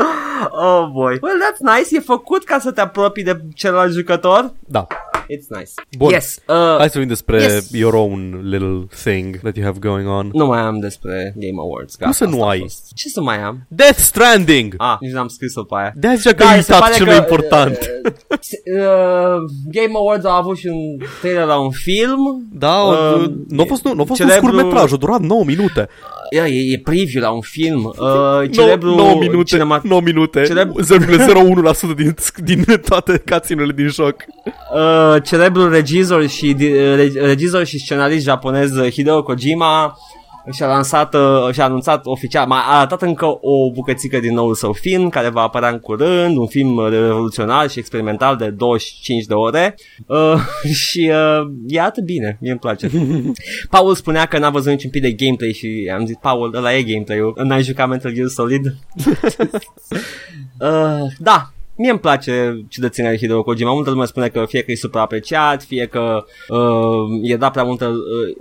[0.51, 1.18] Oh boy.
[1.22, 1.97] Well, that's nice.
[1.97, 4.53] E făcut ca să te apropii de celălalt jucător.
[4.66, 4.86] Da.
[5.37, 5.70] It's nice.
[5.99, 6.11] Bun.
[6.11, 6.39] Yes.
[6.47, 7.70] Uh, Hai să vorbim despre yes.
[7.72, 10.31] your own little thing that you have going on.
[10.33, 11.95] nu mai am despre Game Awards.
[11.97, 12.61] Cum să Gata, nu asta a ai?
[12.61, 12.93] fost.
[12.95, 13.66] Ce să mai am?
[13.68, 14.74] Death Stranding!
[14.76, 15.93] Ah, nici n-am scris-o pe aia.
[15.97, 17.78] De zicea că Da, e se uitat pare cel că, mai important.
[18.05, 18.12] Uh,
[18.78, 22.49] uh, Game Awards a avut și un trailer la un film.
[22.53, 24.97] Da, uh, uh, nu a fost, nu, nu a fost celebru- un scurt metraj, a
[24.97, 25.89] durat 9 minute.
[26.31, 27.85] E, e, e preview la un film.
[27.85, 32.14] Uh, celebru 9 minute, cinema- 9 minute, celeb- 0,01% din,
[32.45, 34.16] din toate cutscene din joc.
[34.74, 39.97] Uh, celebrul regizor și, di- re- regizor și scenarist japonez uh, Hideo Kojima
[40.53, 45.09] și-a lansat uh, și-a anunțat oficial, m-a arătat încă o bucățică din noul său film
[45.09, 49.74] care va apărea în curând, un film uh, revoluționar și experimental de 25 de ore
[50.07, 50.34] uh,
[50.88, 52.91] și uh, e atât bine, mie îmi place.
[53.70, 56.82] Paul spunea că n-a văzut niciun pic de gameplay și am zis, Paul, ăla e
[56.82, 58.64] gameplay-ul, n-ai jucat Metal Gear Solid?
[60.61, 61.51] uh, da,
[61.81, 63.72] Mie îmi place ciudățenia lui Hideo Kojima.
[63.72, 67.87] Multă lume spune că fie că e supraapreciat, fie că uh, e dat prea multă...
[67.87, 68.37] Uh,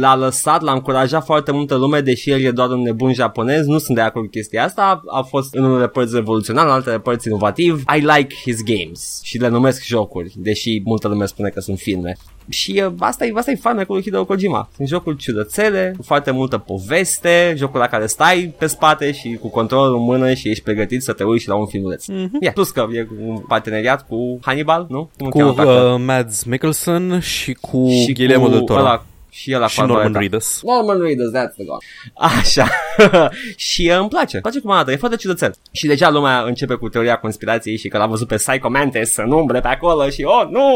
[0.00, 3.66] l-a lăsat, l-a încurajat foarte multă lume, deși el e doar un nebun japonez.
[3.66, 5.02] Nu sunt de acord cu chestia asta.
[5.06, 7.82] A fost în unele părți revoluționar, în altele părți inovativ.
[7.96, 12.16] I like his games și le numesc jocuri, deși multă lume spune că sunt filme.
[12.50, 14.68] Și uh, asta e, asta e farmecul lui Hideo Kojima.
[14.76, 19.48] Sunt jocuri ciudățele, cu foarte multă poveste, jocul la care stai pe spate și cu
[19.48, 22.04] controlul în mână și ești pregătit să te uiți la un filmuleț.
[22.04, 22.40] Mm-hmm.
[22.40, 22.54] Yeah.
[22.54, 25.10] Plus că e un parteneriat cu Hannibal, nu?
[25.18, 25.92] Cum îl Cu cheamă pe actor?
[25.94, 28.80] uh, Mads Mikkelsen și cu și Guillermo cu del Toro.
[28.80, 30.60] ăla, și el și Norman Reedus.
[30.62, 31.78] Norman Reedus, that's the god.
[32.14, 32.68] Așa.
[33.56, 34.34] și uh, îmi place.
[34.34, 34.92] Îmi place cum arată.
[34.92, 35.54] E foarte ciudățel.
[35.72, 39.32] Și deja lumea începe cu teoria conspirației și că l-a văzut pe Psycho Mantis în
[39.32, 40.68] umbre pe acolo și oh, nu!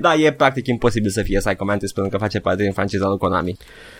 [0.00, 3.18] Da, e practic imposibil să fie Psycho Mantis pentru că face parte din franciza lui
[3.18, 3.56] Konami.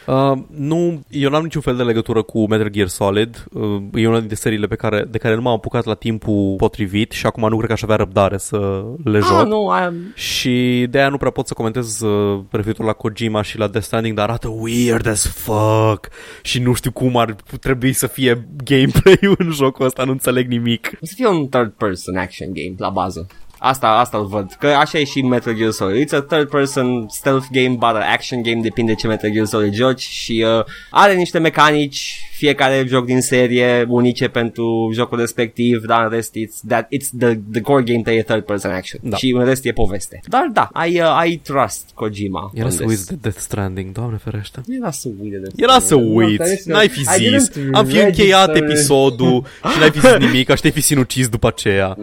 [0.06, 3.44] Uh, nu, eu n-am niciun fel de legătură cu Metal Gear Solid.
[3.52, 7.12] Uh, e una dintre seriile pe care, de care nu m-am apucat la timpul potrivit
[7.12, 9.38] și acum nu cred că aș avea răbdare să le joc.
[9.38, 9.94] Ah, nu, am...
[10.14, 13.86] Și de aia nu prea pot să comentez uh, referitor la Kojima și la Death
[13.86, 16.08] Stranding, dar arată weird as fuck
[16.42, 20.90] și nu știu cum ar trebui să fie gameplay-ul în jocul ăsta, nu înțeleg nimic.
[21.00, 23.26] O să fie un third person action game la bază.
[23.58, 24.56] Asta, asta îl văd.
[24.58, 26.08] Că așa e și Metal Gear Solid.
[26.08, 29.74] It's a third person stealth game, but a action game, depinde ce Metal Gear Solid
[29.74, 36.04] joci și uh, are niște mecanici fiecare joc din serie unice pentru jocul respectiv, dar
[36.04, 39.16] în rest it's, that, it's the, the core gameplay e third person action Da.
[39.16, 40.20] și în rest e poveste.
[40.28, 42.50] Dar da, I, uh, I trust Kojima.
[42.54, 42.88] Era on să this.
[42.88, 44.60] uiți de Death Stranding, doamne ferește.
[44.78, 47.50] Era să uite de Era să uiți, n-ai fi I zis.
[47.50, 48.70] didn't Am fi încheiat register.
[48.70, 51.96] episodul și n-ai fi zis nimic, aș te fi sinucis după aceea.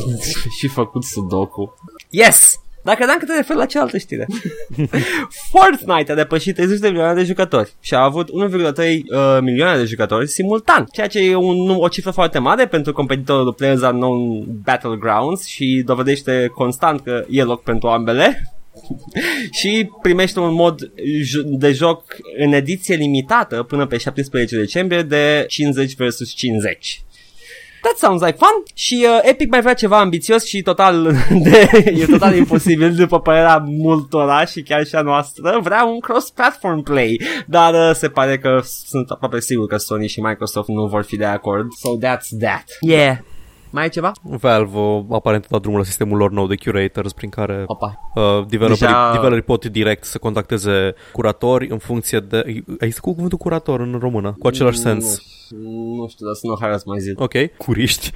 [0.58, 1.74] și făcut sudoku.
[2.10, 2.60] Yes!
[2.86, 4.26] Dar credeam că te referi la cealaltă știre.
[5.50, 9.84] Fortnite a depășit 30 de milioane de jucători și a avut 1,3 uh, milioane de
[9.84, 15.46] jucători simultan, ceea ce e un, o cifră foarte mare pentru competitorul Players Unknown Battlegrounds
[15.46, 18.52] și dovedește constant că e loc pentru ambele.
[19.60, 22.04] și primește un mod jo- de joc
[22.38, 27.04] în ediție limitată până pe 17 decembrie de 50 vs 50.
[27.86, 31.02] That sounds like fun Și uh, Epic mai vrea ceva ambițios și total
[31.46, 31.68] de,
[32.00, 35.58] e total imposibil după părerea multora și chiar și a noastră.
[35.62, 40.20] Vrea un cross-platform play, dar uh, se pare că sunt aproape sigur că Sony și
[40.20, 41.66] Microsoft nu vor fi de acord.
[41.78, 42.64] So that's that.
[42.80, 43.16] Yeah.
[43.70, 44.12] Mai e ceva?
[44.22, 48.10] Valve uh, aparent a dat drumul la sistemul lor nou de curators prin care Opa.
[48.14, 52.36] uh, developerii, Deja- developerii pot direct să contacteze curatori în funcție de...
[52.80, 55.20] Ai zis cu cuvântul curator în română, cu același sens.
[55.50, 57.20] Nu, nu știu, dar să nu hai să mai zic.
[57.20, 57.32] Ok,
[57.66, 58.12] curiști.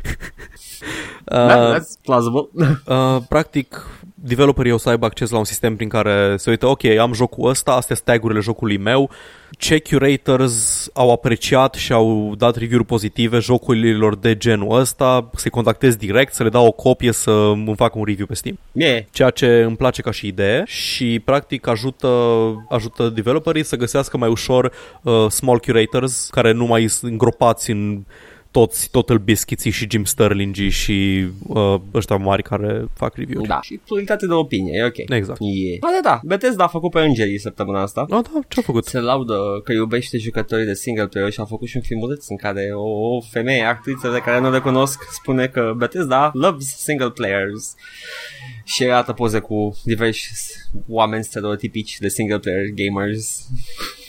[1.24, 2.48] Da, uh, that's plausible.
[2.86, 3.86] uh, practic,
[4.22, 7.48] developerii o să aibă acces la un sistem prin care se uită, ok, am jocul
[7.48, 9.10] ăsta, astea sunt tagurile jocului meu,
[9.50, 15.96] ce curators au apreciat și au dat review-uri pozitive jocurilor de genul ăsta, să-i contactez
[15.96, 18.58] direct, să le dau o copie să îmi facă un review pe Steam.
[18.72, 19.04] yeah.
[19.12, 22.08] Ceea ce îmi place ca și idee și practic ajută,
[22.68, 28.02] ajută developerii să găsească mai ușor uh, small curators care nu mai sunt îngropați în
[28.50, 33.48] toți Total Biscuits și Jim Sterling și uh, ăștia mari care fac review-uri.
[33.48, 33.60] Da.
[33.62, 35.16] Și pluralitate de opinie, e ok.
[35.16, 35.38] Exact.
[35.40, 35.78] Yeah.
[35.80, 36.20] Da, da, da.
[36.24, 38.06] Bethesda a făcut pe îngerii săptămâna asta.
[38.08, 38.84] Da, da, ce-a făcut?
[38.84, 42.36] se laudă că iubește jucătorii de single player și a făcut și un filmuleț în
[42.36, 47.74] care o, o femeie, actriță de care nu recunosc, spune că Bethesda loves single players
[48.74, 50.30] și arată poze cu diversi
[50.88, 53.38] oameni stereotipici de single player gamers.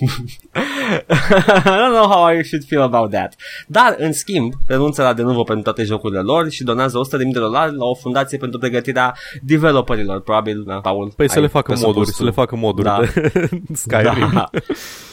[0.01, 3.35] I don't know how I should feel about that.
[3.67, 7.39] Dar, în schimb, renunță la de nuvo pentru toate jocurile lor și donează 100.000 de
[7.39, 11.13] dolari la o fundație pentru pregătirea developerilor, probabil, da, Paul.
[11.15, 12.17] Păi să ai le facă presupus moduri, tu.
[12.17, 12.99] să le facă moduri Da.
[13.01, 14.31] de Skyrim.
[14.33, 14.49] Da.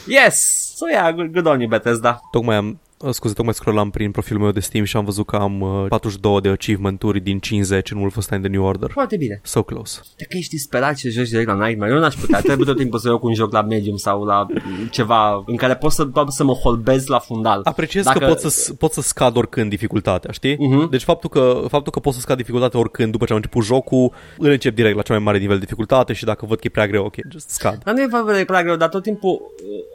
[0.07, 0.67] Yes!
[0.75, 2.19] So yeah, good, good on you, Bethesda.
[2.31, 2.75] Tocmai am, uh,
[3.11, 6.41] scuze, tocmai scrollam prin profilul meu de Steam și am văzut că am uh, 42
[6.41, 8.89] de achievement-uri din 50 în Wolfenstein The New Order.
[8.91, 9.41] Foarte bine.
[9.43, 9.99] So close.
[10.17, 12.41] Dacă ești disperat și joci direct la Nightmare, eu n-aș putea.
[12.41, 14.45] Trebuie tot timpul să iau cu un joc la medium sau la
[14.89, 17.61] ceva în care pot să, să mă holbez la fundal.
[17.63, 20.55] Apreciez Dacă- că pot să, pot să scad oricând dificultatea, știi?
[20.59, 20.89] Mhm.
[20.89, 24.11] Deci faptul că, faptul că pot să scad dificultatea oricând după ce am început jocul,
[24.37, 26.69] îl încep direct la cea mai mare nivel de dificultate și dacă văd că e
[26.69, 27.81] prea greu, ok, just scad.
[27.83, 29.41] Dar nu e vorba de prea greu, dar tot timpul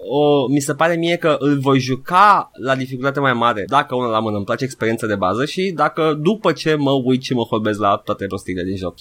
[0.09, 4.07] o, mi se pare mie că îl voi juca la dificultate mai mare dacă una
[4.09, 7.42] la mână îmi place experiența de bază și dacă după ce mă uit și mă
[7.42, 8.99] holbez la toate prostile din joc.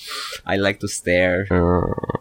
[0.55, 1.47] I like to stare.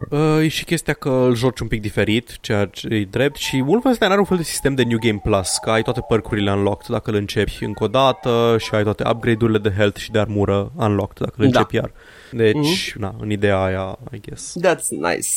[0.09, 3.63] Uh, e și chestia că îl joci un pic diferit, ceea ce e drept și
[3.67, 6.87] Wolfenstein are un fel de sistem de New Game Plus, că ai toate percurile unlocked
[6.89, 10.71] dacă îl începi încă o dată și ai toate upgrade-urile de health și de armură
[10.75, 11.59] unlocked dacă îl Da.
[11.59, 11.91] începi iar.
[12.31, 14.53] Deci, na, în ideea aia, I guess.
[14.65, 15.27] That's nice.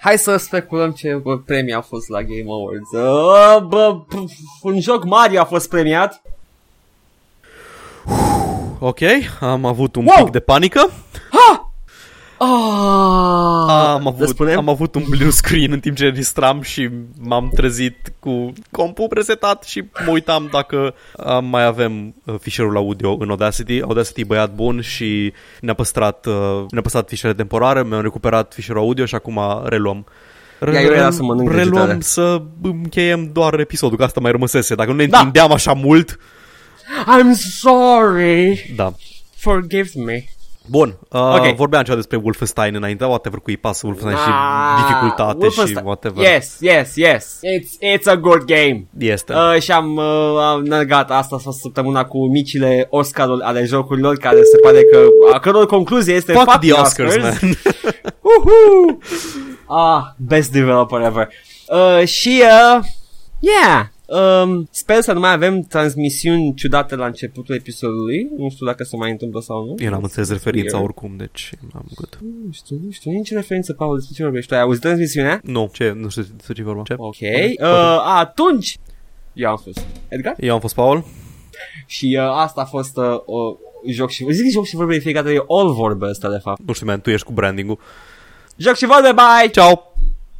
[0.00, 2.90] Hai să speculăm ce bă, premii au fost la Game Awards.
[2.92, 6.22] Uh, bă, p- un joc Mario a fost premiat.
[8.78, 8.98] Ok,
[9.40, 10.24] am avut un Wow!
[10.24, 10.90] pic de panică.
[12.38, 14.58] Oh, Am avut, spunem?
[14.58, 19.62] am avut un blue screen în timp ce registram și m-am trezit cu compul presetat
[19.64, 23.80] și mă uitam dacă uh, mai avem uh, fișierul audio în Audacity.
[23.82, 28.82] Audacity e băiat bun și ne-a păstrat, uh, ne-a păstrat fișiere temporare, mi-am recuperat fișierul
[28.82, 30.06] audio și acum reluăm.
[30.72, 32.00] Ia, eu era să mănânc reluăm vegetale.
[32.00, 34.74] să încheiem doar episodul, că asta mai rămăsese.
[34.74, 35.16] Dacă nu ne Da.
[35.18, 36.18] întindeam așa mult,
[37.02, 38.72] I'm sorry.
[38.76, 38.92] da.
[39.36, 40.24] Forgive me.
[40.68, 41.54] Bun, uh, Ok.
[41.54, 45.84] vorbeam ceva despre Wolfenstein înainte, whatever cui pasă Wolfenstein și Ah, dificultate și Wolfenstein.
[45.86, 46.24] whatever.
[46.32, 47.38] Yes, yes, yes.
[47.42, 48.86] It's, it's a good game.
[48.98, 49.32] Este.
[49.34, 54.16] Uh, și am, uh, am năgat asta a fost săptămâna cu micile Oscarul ale jocurilor
[54.16, 57.38] care se pare că a căror concluzie este Fuck the Oscars, man.
[58.26, 58.98] Woohoo!
[59.68, 61.28] ah, best developer ever.
[61.68, 62.84] Uh, și, uh,
[63.38, 68.28] yeah, um, sper să nu mai avem transmisiuni ciudate la începutul episodului.
[68.36, 69.74] Nu știu dacă se mai întâmplă sau nu.
[69.78, 70.84] Eu n-am înțeles referința Weird.
[70.90, 72.18] oricum, deci am good.
[72.44, 74.48] Nu știu, nu știu, nici referință, Paul, despre ce vorbești.
[74.48, 74.54] tu?
[74.54, 75.40] Ai auzit transmisiunea?
[75.42, 75.92] Nu, ce?
[75.96, 76.82] Nu știu despre ce vorba.
[76.82, 76.94] Ce?
[76.96, 77.16] Ok.
[77.20, 78.78] Uh, atunci,
[79.32, 81.04] eu am fost Edgar Eu am fost Paul.
[81.86, 83.56] și uh, asta a fost uh, o
[83.88, 86.60] joc și zic joc și vorbe de fiecare dată, e all vorbe asta de fapt.
[86.66, 87.78] Nu știu, man, tu ești cu branding-ul.
[88.56, 89.50] Joc și vorbe, bye!
[89.50, 89.92] Ciao!